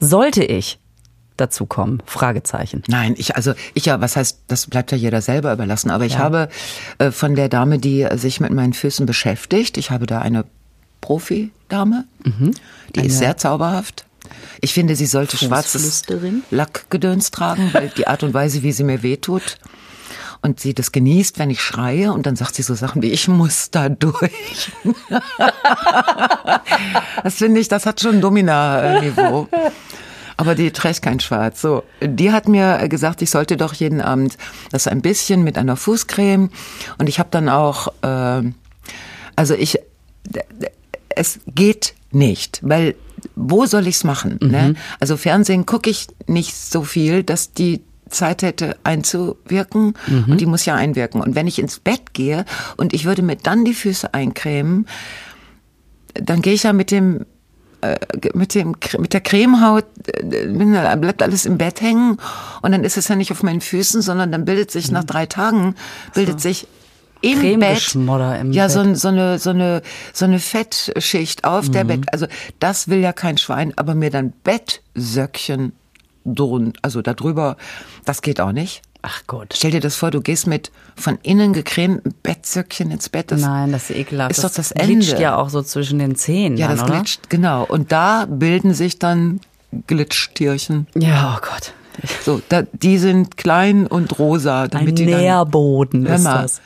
Sollte 0.00 0.44
ich 0.44 0.78
dazu 1.36 1.66
kommen? 1.66 2.02
Fragezeichen. 2.06 2.82
Nein, 2.88 3.14
ich 3.16 3.36
also 3.36 3.54
ich 3.74 3.86
ja, 3.86 4.00
was 4.00 4.16
heißt, 4.16 4.40
das 4.48 4.66
bleibt 4.66 4.92
ja 4.92 4.98
jeder 4.98 5.20
selber 5.20 5.52
überlassen. 5.52 5.90
Aber 5.90 6.04
ich 6.04 6.18
habe 6.18 6.48
äh, 6.98 7.10
von 7.10 7.34
der 7.34 7.48
Dame, 7.48 7.78
die 7.78 8.02
äh, 8.02 8.16
sich 8.18 8.40
mit 8.40 8.52
meinen 8.52 8.72
Füßen 8.72 9.06
beschäftigt, 9.06 9.76
ich 9.78 9.90
habe 9.90 10.06
da 10.06 10.20
eine 10.20 10.44
Profi-Dame, 11.00 12.04
die 12.94 13.06
ist 13.06 13.18
sehr 13.18 13.36
zauberhaft. 13.36 14.06
Ich 14.62 14.72
finde, 14.72 14.96
sie 14.96 15.04
sollte 15.04 15.36
schwarzes? 15.36 16.02
Lackgedöns 16.50 17.30
tragen, 17.30 17.68
weil 17.74 17.90
die 17.90 18.06
Art 18.06 18.22
und 18.22 18.32
Weise, 18.32 18.62
wie 18.62 18.72
sie 18.72 18.84
mir 18.84 19.02
wehtut. 19.02 19.58
Und 20.44 20.60
sie 20.60 20.74
das 20.74 20.92
genießt, 20.92 21.38
wenn 21.38 21.48
ich 21.48 21.62
schreie. 21.62 22.12
Und 22.12 22.26
dann 22.26 22.36
sagt 22.36 22.54
sie 22.54 22.60
so 22.62 22.74
Sachen 22.74 23.00
wie, 23.00 23.10
ich 23.10 23.28
muss 23.28 23.70
da 23.70 23.88
durch. 23.88 24.72
das 27.24 27.36
finde 27.36 27.62
ich, 27.62 27.68
das 27.68 27.86
hat 27.86 28.02
schon 28.02 28.20
Domina-Niveau. 28.20 29.48
Aber 30.36 30.54
die 30.54 30.70
trägt 30.70 31.00
kein 31.00 31.18
Schwarz. 31.18 31.62
So, 31.62 31.82
die 32.02 32.30
hat 32.30 32.46
mir 32.46 32.86
gesagt, 32.90 33.22
ich 33.22 33.30
sollte 33.30 33.56
doch 33.56 33.72
jeden 33.72 34.02
Abend 34.02 34.36
das 34.70 34.86
ein 34.86 35.00
bisschen 35.00 35.44
mit 35.44 35.56
einer 35.56 35.78
Fußcreme. 35.78 36.50
Und 36.98 37.08
ich 37.08 37.18
habe 37.18 37.30
dann 37.30 37.48
auch, 37.48 37.88
äh, 38.02 38.42
also 39.36 39.54
ich, 39.54 39.78
es 41.08 41.40
geht 41.46 41.94
nicht, 42.10 42.60
weil 42.60 42.96
wo 43.34 43.64
soll 43.64 43.86
ich's 43.86 44.04
machen? 44.04 44.38
Ne? 44.42 44.74
Also 45.00 45.16
Fernsehen 45.16 45.64
gucke 45.64 45.88
ich 45.88 46.08
nicht 46.26 46.54
so 46.54 46.82
viel, 46.82 47.22
dass 47.22 47.54
die 47.54 47.80
Zeit 48.08 48.42
hätte 48.42 48.76
einzuwirken. 48.84 49.94
Und 50.28 50.40
die 50.40 50.46
muss 50.46 50.64
ja 50.64 50.74
einwirken. 50.74 51.20
Und 51.20 51.34
wenn 51.34 51.46
ich 51.46 51.58
ins 51.58 51.78
Bett 51.80 52.12
gehe 52.14 52.44
und 52.76 52.92
ich 52.92 53.04
würde 53.04 53.22
mir 53.22 53.36
dann 53.36 53.64
die 53.64 53.74
Füße 53.74 54.12
eincremen, 54.14 54.86
dann 56.14 56.42
gehe 56.42 56.52
ich 56.52 56.62
ja 56.62 56.72
mit 56.72 56.90
dem 56.90 57.26
äh, 57.80 57.96
mit 58.34 58.54
dem 58.54 58.76
mit 58.98 59.12
der 59.12 59.20
Cremehaut 59.20 59.84
äh, 60.06 60.96
bleibt 60.96 61.22
alles 61.22 61.44
im 61.44 61.58
Bett 61.58 61.80
hängen. 61.80 62.18
Und 62.62 62.72
dann 62.72 62.84
ist 62.84 62.96
es 62.96 63.08
ja 63.08 63.16
nicht 63.16 63.32
auf 63.32 63.42
meinen 63.42 63.60
Füßen, 63.60 64.00
sondern 64.00 64.32
dann 64.32 64.44
bildet 64.44 64.70
sich 64.70 64.90
nach 64.90 65.04
drei 65.04 65.26
Tagen 65.26 65.74
bildet 66.14 66.40
sich 66.40 66.66
im 67.20 67.58
Bett 67.58 67.94
im 67.94 68.52
ja 68.52 68.66
Bett. 68.66 68.72
so 68.72 68.94
so 68.94 69.08
eine 69.08 69.38
so 69.38 69.50
eine 69.50 69.82
so 70.12 70.24
eine 70.24 70.38
Fettschicht 70.38 71.44
auf 71.44 71.70
der 71.70 71.84
Bett. 71.84 72.00
Also 72.12 72.26
das 72.58 72.88
will 72.88 72.98
ja 72.98 73.12
kein 73.12 73.38
Schwein 73.38 73.72
aber 73.76 73.94
mir 73.94 74.10
dann 74.10 74.32
Bettsöckchen 74.44 75.72
drun 76.24 76.72
also 76.82 77.02
darüber 77.02 77.56
das 78.04 78.22
geht 78.22 78.40
auch 78.40 78.52
nicht 78.52 78.82
Ach 79.06 79.20
Gott. 79.26 79.52
Stell 79.54 79.70
dir 79.70 79.80
das 79.80 79.96
vor, 79.96 80.10
du 80.10 80.22
gehst 80.22 80.46
mit 80.46 80.72
von 80.96 81.18
innen 81.22 81.52
gecremten 81.52 82.14
Bettsöckchen 82.22 82.90
ins 82.90 83.10
Bett. 83.10 83.30
Das, 83.30 83.42
Nein, 83.42 83.70
das 83.70 83.90
ist 83.90 83.96
ekelhaft. 83.96 84.30
Ist 84.30 84.42
doch 84.42 84.50
das 84.50 84.70
glitscht 84.72 85.10
Ende. 85.10 85.22
ja 85.22 85.36
auch 85.36 85.50
so 85.50 85.60
zwischen 85.60 85.98
den 85.98 86.16
Zähnen. 86.16 86.56
ja, 86.56 86.68
dann, 86.68 86.76
das 86.78 86.86
oder? 86.86 86.94
glitscht, 86.94 87.28
genau. 87.28 87.64
Und 87.64 87.92
da 87.92 88.24
bilden 88.24 88.72
sich 88.72 88.98
dann 88.98 89.40
Glitschtierchen. 89.86 90.86
Ja, 90.94 91.36
oh 91.36 91.46
Gott. 91.46 91.74
So, 92.22 92.40
da, 92.48 92.62
die 92.62 92.96
sind 92.96 93.36
klein 93.36 93.86
und 93.86 94.18
rosa, 94.18 94.62
Ein 94.62 94.70
damit 94.70 94.98
die 94.98 95.04
dann, 95.04 95.20
Nährboden 95.20 96.08
Hör 96.08 96.16
ist 96.16 96.24
das. 96.24 96.62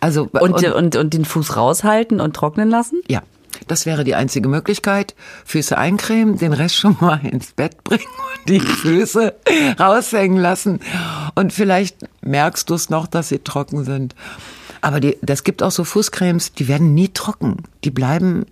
Also 0.00 0.28
Und, 0.32 0.62
und, 0.62 0.96
und, 0.96 1.14
den 1.14 1.24
Fuß 1.24 1.56
raushalten 1.56 2.20
und 2.20 2.36
trocknen 2.36 2.68
lassen? 2.68 3.00
ja, 3.08 3.22
das 3.66 3.86
wäre 3.86 4.04
die 4.04 4.14
einzige 4.14 4.48
Möglichkeit. 4.48 5.14
Füße 5.44 5.76
eincremen, 5.76 6.38
den 6.38 6.52
Rest 6.52 6.76
schon 6.76 6.96
mal 7.00 7.20
ins 7.30 7.52
Bett 7.52 7.82
bringen 7.84 8.04
und 8.06 8.48
die 8.48 8.60
Füße 8.60 9.34
raushängen 9.78 10.38
lassen. 10.38 10.80
Und 11.34 11.52
vielleicht 11.52 11.98
merkst 12.22 12.68
du 12.70 12.74
es 12.74 12.90
noch, 12.90 13.06
dass 13.06 13.28
sie 13.28 13.40
trocken 13.40 13.84
sind. 13.84 14.14
Aber 14.80 15.00
die, 15.00 15.18
das 15.22 15.44
gibt 15.44 15.62
auch 15.62 15.70
so 15.70 15.84
Fußcremes, 15.84 16.54
die 16.54 16.68
werden 16.68 16.94
nie 16.94 17.08
trocken. 17.08 17.64
Die 17.84 17.90
bleiben, 17.90 18.46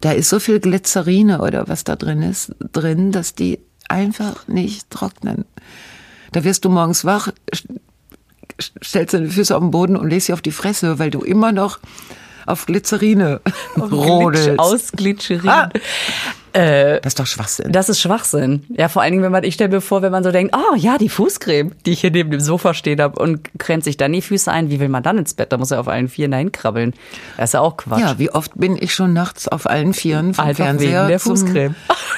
da 0.00 0.12
ist 0.12 0.28
so 0.28 0.38
viel 0.38 0.60
Glycerine 0.60 1.40
oder 1.40 1.68
was 1.68 1.84
da 1.84 1.96
drin 1.96 2.22
ist, 2.22 2.54
drin, 2.72 3.12
dass 3.12 3.34
die 3.34 3.58
einfach 3.88 4.46
nicht 4.48 4.90
trocknen. 4.90 5.44
Da 6.32 6.44
wirst 6.44 6.64
du 6.64 6.70
morgens 6.70 7.04
wach, 7.04 7.28
stellst 8.82 9.14
deine 9.14 9.28
Füße 9.28 9.54
auf 9.54 9.62
den 9.62 9.70
Boden 9.70 9.96
und 9.96 10.08
legst 10.08 10.26
sie 10.26 10.32
auf 10.32 10.42
die 10.42 10.52
Fresse, 10.52 10.98
weil 10.98 11.10
du 11.10 11.20
immer 11.20 11.52
noch 11.52 11.78
auf 12.46 12.66
Glycerine 12.66 13.40
rodelst. 13.78 14.44
Glitsch, 14.46 14.58
aus 14.58 14.92
Glitscherin. 14.92 15.48
Ah. 15.48 15.68
Das 16.54 17.00
ist 17.06 17.18
doch 17.18 17.26
Schwachsinn. 17.26 17.72
Das 17.72 17.88
ist 17.88 17.98
Schwachsinn. 17.98 18.64
Ja, 18.68 18.90
vor 18.90 19.00
allen 19.00 19.12
Dingen, 19.12 19.22
wenn 19.24 19.32
man, 19.32 19.42
ich 19.42 19.54
stelle 19.54 19.70
mir 19.70 19.80
vor, 19.80 20.02
wenn 20.02 20.12
man 20.12 20.22
so 20.22 20.30
denkt, 20.32 20.54
oh 20.54 20.74
ja, 20.76 20.98
die 20.98 21.08
Fußcreme, 21.08 21.72
die 21.86 21.92
ich 21.92 22.02
hier 22.02 22.10
neben 22.10 22.30
dem 22.30 22.40
Sofa 22.40 22.74
stehen 22.74 23.00
habe 23.00 23.18
und 23.18 23.40
cremt 23.58 23.84
sich 23.84 23.96
dann 23.96 24.12
die 24.12 24.20
Füße 24.20 24.52
ein, 24.52 24.68
wie 24.68 24.78
will 24.78 24.90
man 24.90 25.02
dann 25.02 25.16
ins 25.16 25.32
Bett? 25.32 25.50
Da 25.50 25.56
muss 25.56 25.70
er 25.70 25.80
auf 25.80 25.88
allen 25.88 26.08
Vieren 26.08 26.30
dahin 26.32 26.52
krabbeln. 26.52 26.92
Das 27.38 27.48
ist 27.50 27.54
ja 27.54 27.60
auch 27.60 27.78
Quatsch. 27.78 28.00
ja, 28.00 28.18
wie 28.18 28.30
oft 28.30 28.52
bin 28.54 28.76
ich 28.78 28.92
schon 28.94 29.14
nachts 29.14 29.48
auf 29.48 29.66
allen 29.66 29.94
Vieren 29.94 30.34
vom 30.34 30.44
Einfach 30.44 30.64
Fernseher 30.64 30.98
wegen 31.00 31.08
der 31.08 31.18
zum- 31.20 31.36
Fußcreme. 31.38 31.74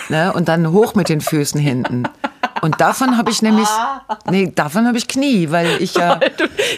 Ne, 0.09 0.33
und 0.33 0.49
dann 0.49 0.73
hoch 0.73 0.97
mit 0.97 1.09
den 1.09 1.21
Füßen 1.21 1.61
hinten. 1.61 2.03
Und 2.65 2.81
davon 2.81 3.19
habe 3.19 3.31
ich 3.31 3.43
nämlich, 3.43 3.69
nee, 4.31 4.51
davon 4.55 4.87
habe 4.87 4.97
ich 4.97 5.07
Knie, 5.07 5.51
weil 5.51 5.83
ich 5.83 5.95
ja, 5.97 6.19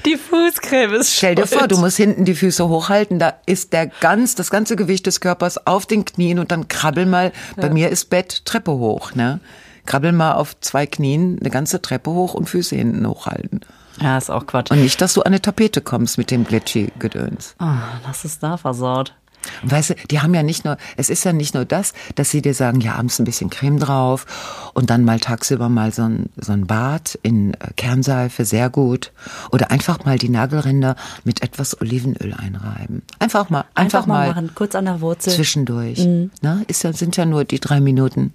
Die 0.05 0.17
Fußcreme 0.17 0.95
ist 0.95 1.15
stell 1.15 1.37
dir 1.37 1.47
vor, 1.47 1.69
du 1.69 1.79
musst 1.79 1.97
hinten 1.97 2.25
die 2.25 2.35
Füße 2.35 2.69
hochhalten, 2.69 3.21
da 3.21 3.35
ist 3.47 3.73
der 3.73 3.87
ganz, 3.87 4.35
das 4.35 4.51
ganze 4.51 4.75
Gewicht 4.75 5.07
des 5.07 5.21
Körpers 5.21 5.65
auf 5.65 5.87
den 5.87 6.05
Knien 6.05 6.41
und 6.41 6.51
dann 6.51 6.67
krabbel 6.67 7.07
mal, 7.07 7.31
bei 7.55 7.71
mir 7.71 7.91
ist 7.91 8.11
Bett 8.11 8.45
Treppe 8.45 8.73
hoch, 8.73 9.15
ne? 9.15 9.39
Krabbel 9.85 10.11
mal 10.11 10.33
auf 10.33 10.59
zwei 10.61 10.87
Knien 10.87 11.39
eine 11.41 11.51
ganze 11.51 11.81
Treppe 11.81 12.11
hoch 12.11 12.35
und 12.35 12.49
Füße 12.49 12.75
hinten 12.75 13.07
hochhalten. 13.09 13.61
Ja, 14.01 14.19
ist 14.19 14.29
auch 14.29 14.45
Quatsch. 14.45 14.73
Und 14.73 14.81
nicht, 14.81 15.01
dass 15.01 15.15
du 15.15 15.21
an 15.21 15.29
eine 15.29 15.41
Tapete 15.41 15.83
kommst 15.83 16.19
mit 16.19 16.33
dem 16.33 16.45
Glitchy-Gedöns. 16.45 17.55
Ah, 17.61 17.79
das 18.05 18.25
ist 18.25 18.43
da 18.43 18.57
versaut. 18.57 19.15
Und 19.63 19.71
weißt 19.73 19.91
du, 19.91 19.95
die 20.11 20.21
haben 20.21 20.35
ja 20.35 20.43
nicht 20.43 20.65
nur, 20.65 20.77
es 20.97 21.11
ist 21.11 21.25
ja 21.25 21.33
nicht 21.33 21.55
nur 21.55 21.65
das, 21.65 21.93
dass 22.15 22.31
sie 22.31 22.43
dir 22.43 22.55
sagen, 22.55 22.81
ja, 22.81 22.95
abends 22.95 23.19
ein 23.19 23.25
bisschen 23.25 23.51
Creme 23.51 23.79
drauf 23.79 24.71
und 24.75 24.91
dann 24.91 25.05
mal 25.05 25.21
tagsüber 25.21 25.69
mal 25.69 25.93
so 25.93 26.03
ein, 26.03 26.31
so 26.37 26.53
ein 26.53 26.67
Bad 26.67 27.19
in 27.23 27.55
äh, 27.55 27.59
Kernseife, 27.77 28.45
sehr 28.45 28.71
gut. 28.71 29.13
Oder 29.53 29.71
einfach 29.71 30.05
mal 30.05 30.19
die 30.19 30.29
Nagelränder 30.29 30.97
mit 31.25 31.43
etwas 31.43 31.81
Olivenöl 31.81 32.35
einreiben. 32.35 33.03
Einfach 33.19 33.51
mal, 33.51 33.65
einfach, 33.75 33.99
Einfach 34.01 34.07
mal 34.07 34.27
mal 34.27 34.35
machen, 34.35 34.51
kurz 34.55 34.75
an 34.75 34.85
der 34.87 35.01
Wurzel. 35.01 35.33
zwischendurch. 35.33 35.99
Ne? 35.99 36.65
Ist 36.69 36.83
ja, 36.85 36.93
sind 36.93 37.17
ja 37.17 37.25
nur 37.25 37.45
die 37.45 37.61
drei 37.61 37.81
Minuten. 37.81 38.33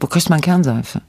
Wo 0.00 0.06
kriegt 0.06 0.28
man 0.30 0.40
Kernseife? 0.40 1.00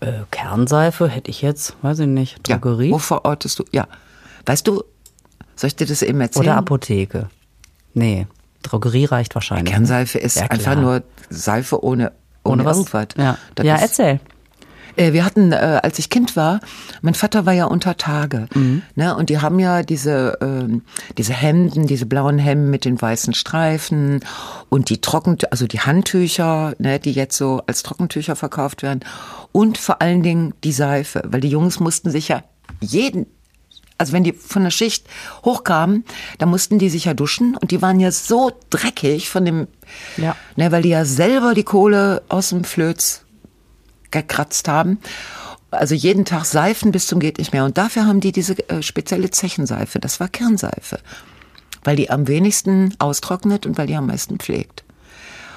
Äh, 0.00 0.12
Kernseife 0.30 1.08
hätte 1.08 1.30
ich 1.30 1.42
jetzt, 1.42 1.74
weiß 1.82 2.00
ich 2.00 2.06
nicht, 2.06 2.46
Drogerie 2.48 2.88
Ja, 2.88 2.94
wo 2.94 2.98
verortest 2.98 3.58
du? 3.58 3.64
Ja. 3.72 3.86
Weißt 4.44 4.66
du, 4.68 4.84
soll 5.56 5.68
ich 5.68 5.76
dir 5.76 5.86
das 5.86 6.02
eben 6.02 6.20
erzählen? 6.20 6.46
oder 6.46 6.56
Apotheke. 6.56 7.28
Nee, 7.94 8.26
Drogerie 8.62 9.06
reicht 9.06 9.34
wahrscheinlich. 9.34 9.72
Kernseife 9.72 10.18
ist 10.18 10.36
Ja, 10.36 10.46
einfach 10.50 10.76
nur 10.76 11.02
Seife 11.30 11.82
ohne, 11.84 12.12
ohne, 12.44 12.62
Ohne 12.62 12.64
was? 12.64 12.76
irgendwas. 12.78 13.06
Ja, 13.16 13.38
ja 13.62 13.76
erzähl. 13.76 14.20
Äh, 14.96 15.12
Wir 15.12 15.24
hatten, 15.26 15.52
äh, 15.52 15.80
als 15.82 15.98
ich 15.98 16.08
Kind 16.08 16.36
war, 16.36 16.60
mein 17.02 17.12
Vater 17.14 17.44
war 17.44 17.52
ja 17.52 17.66
unter 17.66 17.96
Tage, 17.98 18.48
Mhm. 18.54 18.80
ne? 18.94 19.14
Und 19.14 19.28
die 19.28 19.38
haben 19.40 19.58
ja 19.58 19.82
diese 19.82 20.38
ähm, 20.40 20.82
diese 21.18 21.34
Hemden, 21.34 21.86
diese 21.86 22.06
blauen 22.06 22.38
Hemden 22.38 22.70
mit 22.70 22.84
den 22.86 23.00
weißen 23.00 23.34
Streifen 23.34 24.20
und 24.70 24.88
die 24.88 25.00
Trocken, 25.02 25.36
also 25.50 25.66
die 25.66 25.80
Handtücher, 25.80 26.74
ne, 26.78 26.98
die 26.98 27.12
jetzt 27.12 27.36
so 27.36 27.62
als 27.66 27.82
Trockentücher 27.82 28.36
verkauft 28.36 28.82
werden 28.82 29.00
und 29.52 29.76
vor 29.76 30.00
allen 30.00 30.22
Dingen 30.22 30.54
die 30.64 30.72
Seife, 30.72 31.22
weil 31.26 31.40
die 31.42 31.50
Jungs 31.50 31.78
mussten 31.78 32.10
sich 32.10 32.28
ja 32.28 32.42
jeden 32.80 33.26
also 33.98 34.12
wenn 34.12 34.24
die 34.24 34.32
von 34.32 34.62
der 34.64 34.70
Schicht 34.70 35.06
hochkamen, 35.44 36.04
da 36.38 36.46
mussten 36.46 36.78
die 36.78 36.90
sich 36.90 37.06
ja 37.06 37.14
duschen 37.14 37.56
und 37.56 37.70
die 37.70 37.80
waren 37.82 38.00
ja 38.00 38.10
so 38.10 38.52
dreckig 38.70 39.30
von 39.30 39.44
dem, 39.44 39.68
Ja. 40.16 40.36
ne, 40.56 40.70
weil 40.72 40.82
die 40.82 40.90
ja 40.90 41.04
selber 41.04 41.54
die 41.54 41.64
Kohle 41.64 42.22
aus 42.28 42.50
dem 42.50 42.64
Flöz 42.64 43.22
gekratzt 44.10 44.68
haben. 44.68 44.98
Also 45.70 45.94
jeden 45.94 46.24
Tag 46.24 46.44
Seifen 46.44 46.92
bis 46.92 47.06
zum 47.06 47.20
geht 47.20 47.38
nicht 47.38 47.52
mehr. 47.52 47.64
Und 47.64 47.76
dafür 47.76 48.06
haben 48.06 48.20
die 48.20 48.32
diese 48.32 48.56
äh, 48.68 48.82
spezielle 48.82 49.30
Zechenseife. 49.30 49.98
Das 49.98 50.20
war 50.20 50.28
Kernseife. 50.28 51.00
Weil 51.84 51.96
die 51.96 52.08
am 52.10 52.28
wenigsten 52.28 52.94
austrocknet 52.98 53.66
und 53.66 53.76
weil 53.76 53.86
die 53.86 53.96
am 53.96 54.06
meisten 54.06 54.38
pflegt. 54.38 54.84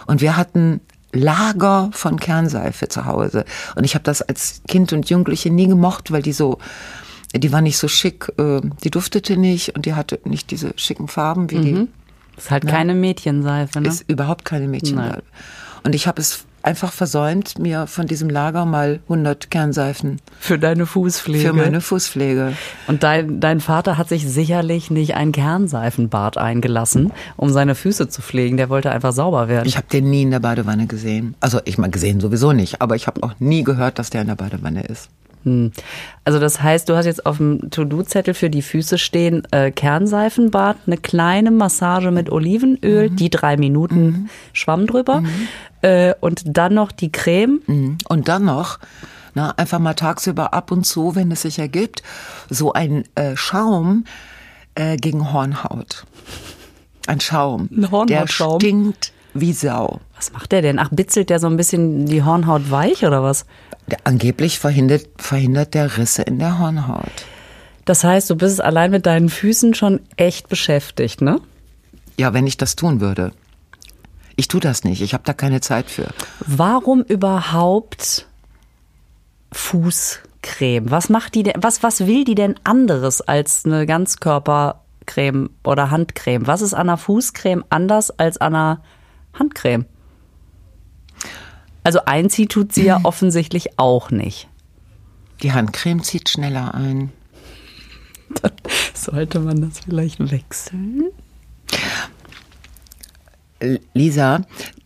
Und 0.08 0.22
wir 0.22 0.36
hatten 0.36 0.82
Lager 1.12 1.90
von 1.94 2.20
Kernseife 2.20 2.88
zu 2.88 3.06
Hause. 3.06 3.46
Und 3.76 3.84
ich 3.84 3.96
habe 3.96 4.04
das 4.04 4.22
als 4.22 4.62
Kind 4.68 4.94
und 4.94 5.10
Jugendliche 5.10 5.50
nie 5.52 5.68
gemocht, 5.68 6.12
weil 6.12 6.22
die 6.22 6.34
so, 6.34 6.60
die 7.36 7.52
war 7.52 7.62
nicht 7.62 7.78
so 7.78 7.88
schick, 7.88 8.32
äh, 8.38 8.62
die 8.84 8.90
duftete 8.90 9.38
nicht 9.38 9.76
und 9.76 9.86
die 9.86 9.94
hatte 9.94 10.20
nicht 10.24 10.52
diese 10.52 10.74
schicken 10.76 11.08
Farben 11.08 11.50
wie 11.52 11.60
die 11.60 11.88
Ist 12.38 12.52
halt 12.52 12.68
keine 12.68 12.96
Mädchenseife, 12.96 13.82
ne? 13.82 13.88
ist 13.88 14.10
überhaupt 14.10 14.46
keine 14.46 14.68
Mädchensalbe. 14.68 15.24
Nein. 15.24 15.82
Und 15.84 15.96
ich 15.96 16.08
habe 16.08 16.22
es 16.22 16.46
einfach 16.62 16.92
versäumt, 16.92 17.58
mir 17.58 17.88
von 17.88 18.06
diesem 18.06 18.30
Lager 18.30 18.66
mal 18.66 19.00
100 19.04 19.50
Kernseifen 19.50 20.20
Für 20.40 20.60
deine 20.60 20.86
Fußpflege. 20.86 21.48
für 21.48 21.54
meine 21.54 21.82
Fußpflege. 21.82 22.54
Und 22.88 23.04
dein, 23.04 23.40
dein 23.40 23.60
Vater 23.62 23.98
hat 23.98 24.10
sich 24.10 24.28
sicherlich 24.28 24.92
nicht 24.92 25.16
ein 25.16 25.32
Kernseifenbad 25.32 26.38
eingelassen, 26.38 27.14
um 27.38 27.50
seine 27.50 27.76
Füße 27.76 28.10
zu 28.10 28.22
pflegen. 28.22 28.58
Der 28.58 28.70
wollte 28.70 28.92
einfach 28.92 29.14
sauber 29.14 29.48
werden. 29.48 29.68
Ich 29.68 29.78
habe 29.78 29.88
den 29.88 30.10
nie 30.10 30.24
in 30.24 30.32
der 30.32 30.40
Badewanne 30.40 30.88
gesehen. 30.88 31.36
Also 31.40 31.60
ich 31.66 31.78
mal 31.78 31.90
gesehen 31.90 32.20
sowieso 32.20 32.52
nicht, 32.52 32.82
aber 32.82 32.96
ich 32.96 33.08
habe 33.08 33.24
auch 33.24 33.34
nie 33.40 33.64
gehört, 33.64 34.00
dass 34.00 34.10
der 34.10 34.22
in 34.22 34.28
der 34.28 34.36
Badewanne 34.36 34.84
ist. 34.84 35.10
Hm. 35.44 35.72
Also 36.26 36.40
das 36.40 36.62
heißt, 36.62 36.90
du 36.90 36.96
hast 36.96 37.06
jetzt 37.06 37.26
auf 37.26 37.38
dem 37.38 37.72
To-Do-Zettel 37.72 38.34
für 38.34 38.50
die 38.50 38.62
Füße 38.62 38.98
stehen 38.98 39.44
äh, 39.52 39.72
Kernseifenbad, 39.72 40.78
eine 40.86 40.98
kleine 40.98 41.52
Massage 41.52 42.12
mit 42.12 42.32
Olivenöl, 42.32 43.10
die 43.10 43.30
drei 43.30 43.58
Minuten 43.58 44.30
Schwamm 44.54 44.86
drüber 44.86 45.24
äh, 45.82 46.14
und 46.20 46.44
dann 46.46 46.74
noch 46.74 46.92
die 46.92 47.12
Creme. 47.12 47.62
Mhm. 47.68 47.98
Und 48.08 48.28
dann 48.28 48.46
noch, 48.46 48.80
na, 49.34 49.52
einfach 49.52 49.80
mal 49.80 49.94
tagsüber 49.94 50.54
ab 50.54 50.72
und 50.72 50.86
zu, 50.86 51.16
wenn 51.16 51.32
es 51.32 51.44
sich 51.44 51.60
ergibt, 51.60 52.04
so 52.50 52.74
ein 52.74 53.06
äh, 53.16 53.36
Schaum 53.36 54.04
äh, 54.76 54.98
gegen 54.98 55.32
Hornhaut. 55.32 56.06
Ein 57.08 57.20
Schaum. 57.20 57.70
Ein 57.72 57.92
Hornhautschaum? 57.92 58.60
Der 58.60 58.68
stinkt 58.68 59.14
wie 59.42 59.54
Sau. 59.54 60.00
Was 60.16 60.34
macht 60.34 60.52
der 60.52 60.62
denn? 60.62 60.80
Ach, 60.80 60.90
bitzelt 60.92 61.30
der 61.30 61.40
so 61.40 61.48
ein 61.48 61.58
bisschen 61.58 62.06
die 62.06 62.24
Hornhaut 62.24 62.72
weich 62.72 63.06
oder 63.06 63.24
was? 63.24 63.46
Angeblich 64.04 64.60
verhindert, 64.60 65.08
verhindert 65.18 65.74
der 65.74 65.98
Risse 65.98 66.24
in 66.24 66.40
der 66.40 66.60
Hornhaut. 66.60 67.12
Das 67.86 68.04
heißt, 68.04 68.30
du 68.30 68.36
bist 68.36 68.62
allein 68.62 68.92
mit 68.92 69.06
deinen 69.06 69.30
Füßen 69.30 69.74
schon 69.74 70.02
echt 70.16 70.48
beschäftigt, 70.48 71.22
ne? 71.22 71.42
Ja, 72.18 72.34
wenn 72.34 72.46
ich 72.46 72.58
das 72.58 72.76
tun 72.76 73.02
würde. 73.02 73.32
Ich 74.36 74.48
tue 74.48 74.62
das 74.62 74.84
nicht. 74.84 75.02
Ich 75.02 75.14
habe 75.14 75.24
da 75.26 75.34
keine 75.34 75.60
Zeit 75.60 75.90
für. 75.90 76.08
Warum 76.46 77.02
überhaupt 77.02 78.28
Fußcreme? 79.52 80.92
Was 80.92 81.10
macht 81.10 81.36
die 81.36 81.44
denn, 81.44 81.56
was, 81.58 81.82
was 81.84 82.06
will 82.06 82.24
die 82.24 82.36
denn 82.36 82.56
anderes 82.64 83.22
als 83.22 83.66
eine 83.66 83.86
Ganzkörpercreme 83.86 85.50
oder 85.64 85.92
Handcreme? 85.92 86.48
Was 86.48 86.62
ist 86.62 86.74
an 86.74 86.90
einer 86.90 86.98
Fußcreme 86.98 87.66
anders 87.70 88.12
als 88.12 88.38
an 88.38 88.56
einer 88.56 88.82
Handcreme? 89.34 89.86
Also 91.84 92.06
einziehen 92.06 92.50
tut 92.50 92.74
sie 92.74 92.86
ja 92.86 93.00
offensichtlich 93.04 93.80
auch 93.80 94.12
nicht. 94.12 94.48
Die 95.42 95.54
Handcreme 95.54 96.04
zieht 96.04 96.30
schneller 96.30 96.74
ein. 96.74 97.12
Sollte 98.94 99.40
man 99.40 99.62
das 99.62 99.80
vielleicht 99.80 100.20
wechseln? 100.32 101.06
Lisa, 103.94 104.42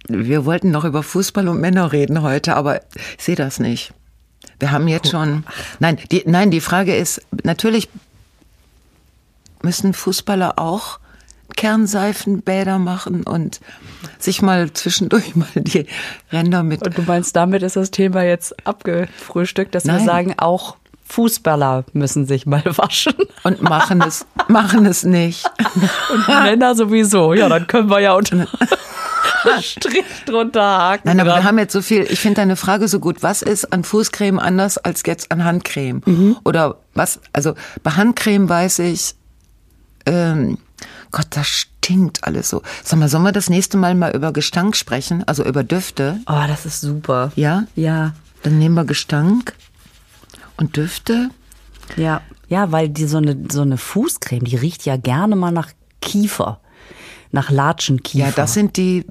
wir 0.08 0.46
wollten 0.46 0.72
noch 0.72 0.86
über 0.86 1.04
Fußball 1.04 1.48
und 1.48 1.60
Männer 1.60 1.92
reden 1.92 2.22
heute, 2.22 2.56
aber 2.56 2.82
ich 3.18 3.24
sehe 3.24 3.36
das 3.36 3.60
nicht. 3.60 3.94
Wir 4.60 4.72
haben 4.72 4.88
jetzt 4.88 5.10
schon. 5.10 5.46
Nein, 5.80 5.98
die, 6.12 6.24
nein, 6.26 6.52
die 6.52 6.62
Frage 6.62 6.96
ist, 6.96 7.22
natürlich 7.44 7.90
müssen 9.62 9.94
Fußballer 9.94 10.60
auch 10.60 11.00
Kernseifenbäder 11.56 12.80
machen 12.80 13.24
und 13.24 13.60
sich 14.20 14.42
mal 14.42 14.72
zwischendurch 14.74 15.36
mal 15.36 15.48
die 15.56 15.86
Ränder 16.32 16.63
mit. 16.63 16.86
Und 16.86 16.98
du 16.98 17.02
meinst, 17.04 17.36
damit 17.36 17.63
ist 17.63 17.76
das 17.76 17.92
Thema 17.92 18.24
jetzt 18.24 18.66
abgefrühstückt, 18.68 19.76
dass 19.76 19.86
wir 19.86 19.94
Nein. 19.94 20.06
sagen, 20.06 20.34
auch 20.38 20.78
Fußballer 21.06 21.84
müssen 21.94 22.26
sich 22.26 22.46
mal 22.46 22.63
waschen. 22.78 23.13
Und 23.44 23.62
machen 23.62 24.02
es, 24.02 24.26
machen 24.48 24.86
es 24.86 25.04
nicht. 25.04 25.46
Und 26.13 26.28
Männer 26.28 26.76
sowieso. 26.76 27.34
Ja, 27.34 27.50
dann 27.50 27.68
können 27.68 27.89
wir 27.89 28.00
ja 28.00 28.13
unter 28.13 28.48
Strich 29.62 30.06
drunter 30.26 30.62
haken. 30.62 31.04
Nein, 31.06 31.20
aber 31.20 31.32
wir 31.32 31.34
dran. 31.36 31.44
haben 31.44 31.60
jetzt 31.60 31.74
so 31.74 31.82
viel, 31.82 32.04
ich 32.10 32.20
finde 32.20 32.42
deine 32.42 32.56
Frage 32.56 32.88
so 32.88 33.00
gut. 33.00 33.22
Was 33.22 33.42
ist 33.42 33.74
an 33.74 33.84
Fußcreme 33.84 34.39
anders 34.39 34.78
als 34.78 35.04
jetzt 35.06 35.32
an 35.32 35.44
Handcreme? 35.44 36.38
Oder 36.46 36.78
was, 36.94 37.20
also 37.34 37.54
bei 37.84 37.92
Handcreme 37.92 38.48
weiß 38.48 38.80
ich, 38.80 39.16
ähm, 40.06 40.58
Gott, 41.13 41.28
das 41.30 41.47
stinkt 41.47 42.26
alles 42.26 42.49
so. 42.49 42.62
Sag 42.84 42.99
mal, 42.99 43.08
sollen 43.08 43.23
wir 43.23 43.32
das 43.32 43.49
nächste 43.49 43.78
Mal 43.78 43.95
mal 43.95 44.13
über 44.13 44.34
Gestank 44.34 44.76
sprechen? 44.76 45.23
Also 45.26 45.45
über 45.45 45.63
Düfte? 45.63 46.19
Oh, 46.28 46.41
das 46.47 46.65
ist 46.65 46.82
super. 46.82 47.32
Ja? 47.36 47.63
Ja, 47.76 48.13
Dann 48.41 48.60
nehmen 48.60 48.76
wir 48.76 48.84
Gestank 48.84 49.54
und 50.58 50.76
Düfte. 50.76 51.30
ja. 51.95 52.21
Ja, 52.49 52.71
weil 52.71 52.89
die 52.89 53.06
so 53.06 53.17
eine, 53.17 53.36
so 53.49 53.62
eine 53.62 53.78
Fußcreme, 53.78 54.43
die 54.43 54.58
riecht 54.58 54.86
ja 54.86 54.95
gerne 54.97 55.36
mal 55.36 55.52
nach 55.52 55.69
Kiefer. 56.02 56.60
Nach 57.32 57.49
Latschenkiefer. 57.49 58.28
Ja, 58.28 58.32
das 58.36 58.54
sind 58.54 58.78
die, 58.78 59.06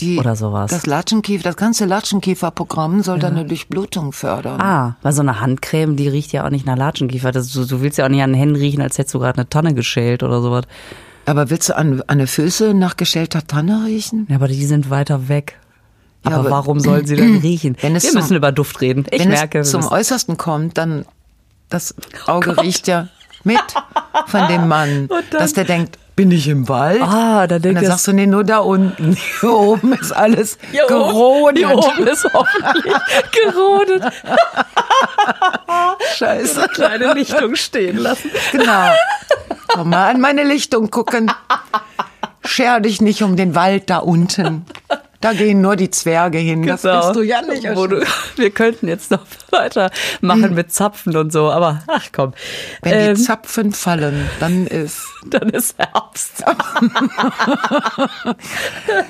die. 0.00 0.18
Oder 0.18 0.34
sowas. 0.34 0.70
Das 0.72 0.86
Latschenkiefer, 0.86 1.44
das 1.44 1.56
ganze 1.56 1.84
Latschenkieferprogramm 1.84 3.02
soll 3.04 3.20
deine 3.20 3.44
Durchblutung 3.44 4.10
fördern. 4.12 4.60
Ah, 4.60 4.96
weil 5.02 5.12
so 5.12 5.20
eine 5.20 5.40
Handcreme, 5.40 5.94
die 5.94 6.08
riecht 6.08 6.32
ja 6.32 6.44
auch 6.46 6.50
nicht 6.50 6.66
nach 6.66 6.76
Latschenkiefer. 6.76 7.30
Das, 7.30 7.52
du, 7.52 7.64
du 7.64 7.80
willst 7.80 7.98
ja 7.98 8.06
auch 8.06 8.08
nicht 8.08 8.22
an 8.22 8.30
den 8.32 8.38
Händen 8.38 8.56
riechen, 8.56 8.82
als 8.82 8.98
hättest 8.98 9.14
du 9.14 9.20
gerade 9.20 9.38
eine 9.38 9.48
Tanne 9.48 9.74
geschält 9.74 10.24
oder 10.24 10.40
sowas. 10.42 10.64
Aber 11.26 11.50
willst 11.50 11.68
du 11.70 11.76
an, 11.76 12.02
an 12.06 12.18
den 12.18 12.26
Füße 12.26 12.74
nach 12.74 12.96
geschälter 12.96 13.46
Tanne 13.46 13.84
riechen? 13.86 14.26
Ja, 14.28 14.36
aber 14.36 14.48
die 14.48 14.64
sind 14.66 14.90
weiter 14.90 15.28
weg. 15.28 15.58
Ja, 16.24 16.30
aber, 16.32 16.40
aber- 16.40 16.50
warum 16.50 16.80
sollen 16.80 17.06
sie 17.06 17.16
denn 17.16 17.36
riechen? 17.42 17.76
Wenn 17.80 17.96
es 17.96 18.04
wir 18.04 18.10
zum- 18.12 18.20
müssen 18.20 18.36
über 18.36 18.52
Duft 18.52 18.80
reden. 18.80 19.06
Ich 19.10 19.20
Wenn 19.20 19.28
merke, 19.28 19.60
es 19.60 19.72
wir 19.72 19.80
zum 19.80 19.90
Äußersten 19.90 20.36
kommt, 20.36 20.76
dann 20.78 21.04
das 21.70 21.94
Auge 22.26 22.54
Gott. 22.54 22.64
riecht 22.64 22.86
ja 22.88 23.08
mit 23.42 23.58
von 24.26 24.48
dem 24.48 24.68
Mann, 24.68 25.08
dann- 25.08 25.22
dass 25.40 25.52
der 25.54 25.64
denkt, 25.64 25.98
bin 26.16 26.30
ich 26.30 26.48
im 26.48 26.68
Wald? 26.68 27.02
Ah, 27.02 27.46
dann 27.46 27.56
Und 27.56 27.64
denkt 27.64 27.78
dann 27.82 27.86
sagst 27.86 28.06
du, 28.06 28.12
nee, 28.12 28.26
nur 28.26 28.44
da 28.44 28.58
unten. 28.58 29.16
Hier 29.40 29.50
oben 29.52 29.92
ist 29.94 30.12
alles 30.12 30.58
Hier 30.70 30.86
gerodet. 30.86 31.64
Oben, 31.64 31.72
hier 31.72 31.78
oben 31.78 32.06
ist 32.06 32.24
hoffentlich 32.32 32.94
gerodet. 33.52 34.04
Scheiße. 36.16 36.68
Kleine 36.74 37.14
Lichtung 37.14 37.56
stehen 37.56 37.98
lassen. 37.98 38.30
Genau. 38.52 38.90
Komm 39.68 39.90
mal 39.90 40.10
an 40.10 40.20
meine 40.20 40.44
Lichtung 40.44 40.90
gucken. 40.90 41.32
Scher 42.44 42.80
dich 42.80 43.00
nicht 43.00 43.22
um 43.22 43.36
den 43.36 43.54
Wald 43.54 43.90
da 43.90 43.98
unten. 43.98 44.66
Da 45.24 45.32
gehen 45.32 45.62
nur 45.62 45.74
die 45.74 45.90
Zwerge 45.90 46.36
hin. 46.36 46.66
Das 46.66 46.82
Genau. 46.82 47.00
bist 47.00 47.16
du 47.16 47.22
ja 47.22 47.40
nicht. 47.40 47.64
Du, 47.64 48.02
wir 48.36 48.50
könnten 48.50 48.88
jetzt 48.88 49.10
noch 49.10 49.24
weitermachen 49.50 50.52
mit 50.54 50.70
Zapfen 50.70 51.16
und 51.16 51.32
so, 51.32 51.50
aber 51.50 51.82
ach 51.86 52.08
komm. 52.12 52.34
Wenn 52.82 52.92
Ähm, 52.92 53.14
die 53.14 53.22
Zapfen 53.22 53.72
fallen, 53.72 54.28
dann 54.38 54.66
ist 54.66 54.98
dann 55.30 55.48
ist 55.48 55.76
Herbst. 55.78 56.44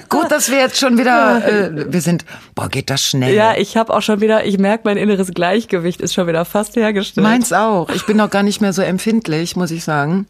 gut, 0.09 0.31
dass 0.31 0.51
wir 0.51 0.59
jetzt 0.59 0.79
schon 0.79 0.99
wieder, 0.99 1.45
äh, 1.47 1.93
wir 1.93 2.01
sind, 2.01 2.25
boah, 2.55 2.69
geht 2.69 2.91
das 2.91 3.03
schnell. 3.03 3.35
Ja, 3.35 3.57
ich 3.57 3.77
habe 3.77 3.93
auch 3.93 4.03
schon 4.03 4.21
wieder, 4.21 4.45
ich 4.45 4.59
merke, 4.59 4.83
mein 4.85 4.97
inneres 4.97 5.33
Gleichgewicht 5.35 6.01
ist 6.01 6.15
schon 6.15 6.29
wieder 6.29 6.45
fast 6.45 6.77
hergestellt. 6.77 7.25
Meins 7.27 7.53
auch. 7.53 7.89
Ich 7.91 8.07
bin 8.07 8.17
noch 8.17 8.31
gar 8.31 8.45
nicht 8.45 8.61
mehr 8.61 8.73
so 8.73 8.83
empfindlich, 8.83 9.57
muss 9.57 9.73
ich 9.73 9.83
sagen. 9.83 10.27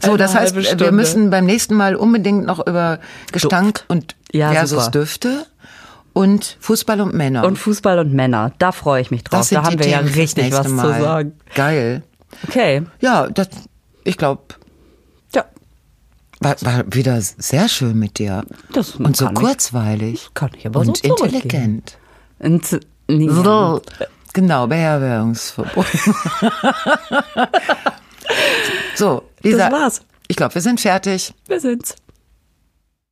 So, 0.00 0.10
Eine 0.10 0.18
das 0.18 0.34
heißt, 0.34 0.56
wir 0.80 0.90
müssen 0.92 1.30
beim 1.30 1.46
nächsten 1.46 1.74
Mal 1.74 1.94
unbedingt 1.94 2.44
noch 2.46 2.66
über 2.66 2.98
Gestank 3.30 3.84
und 3.86 4.16
Ja, 4.32 4.52
versus 4.52 4.84
super. 4.86 4.90
Düfte 5.00 5.46
und 6.12 6.56
Fußball 6.60 7.00
und 7.00 7.14
Männer. 7.14 7.44
und 7.44 7.56
Fußball 7.58 7.98
und 8.00 8.12
Männer, 8.12 8.52
da 8.58 8.72
freue 8.72 9.00
ich 9.02 9.10
mich 9.10 9.24
drauf. 9.24 9.48
Da 9.48 9.62
haben 9.64 9.78
wir 9.78 9.86
ja 9.88 9.98
Themen 9.98 10.08
fürs 10.08 10.16
richtig 10.18 10.52
was 10.52 10.68
Mal. 10.68 10.82
zu 10.96 11.00
sagen. 11.02 11.32
Geil. 11.54 12.02
Okay. 12.48 12.82
Ja, 13.00 13.28
das, 13.28 13.48
ich 14.04 14.16
glaube, 14.16 14.42
Ja, 15.34 15.44
war, 16.40 16.56
war 16.62 16.84
wieder 16.92 17.20
sehr 17.20 17.68
schön 17.68 17.98
mit 17.98 18.18
dir. 18.18 18.44
Das 18.72 18.96
und 18.96 19.16
so 19.16 19.26
kann 19.26 19.34
ich. 19.34 19.40
kurzweilig. 19.40 20.28
Kann 20.34 20.50
ich 20.56 20.66
aber 20.66 20.80
und 20.80 20.96
so 20.96 21.02
intelligent. 21.08 21.98
und, 22.38 22.66
So. 23.08 23.80
Genau, 24.32 24.68
Beherbergungsverbot. 24.68 25.86
so, 28.94 29.22
Lisa. 29.42 29.68
Das 29.70 29.72
war's. 29.72 30.00
Ich 30.28 30.36
glaube, 30.36 30.54
wir 30.54 30.62
sind 30.62 30.80
fertig. 30.80 31.34
Wir 31.48 31.60
sind's. 31.60 31.96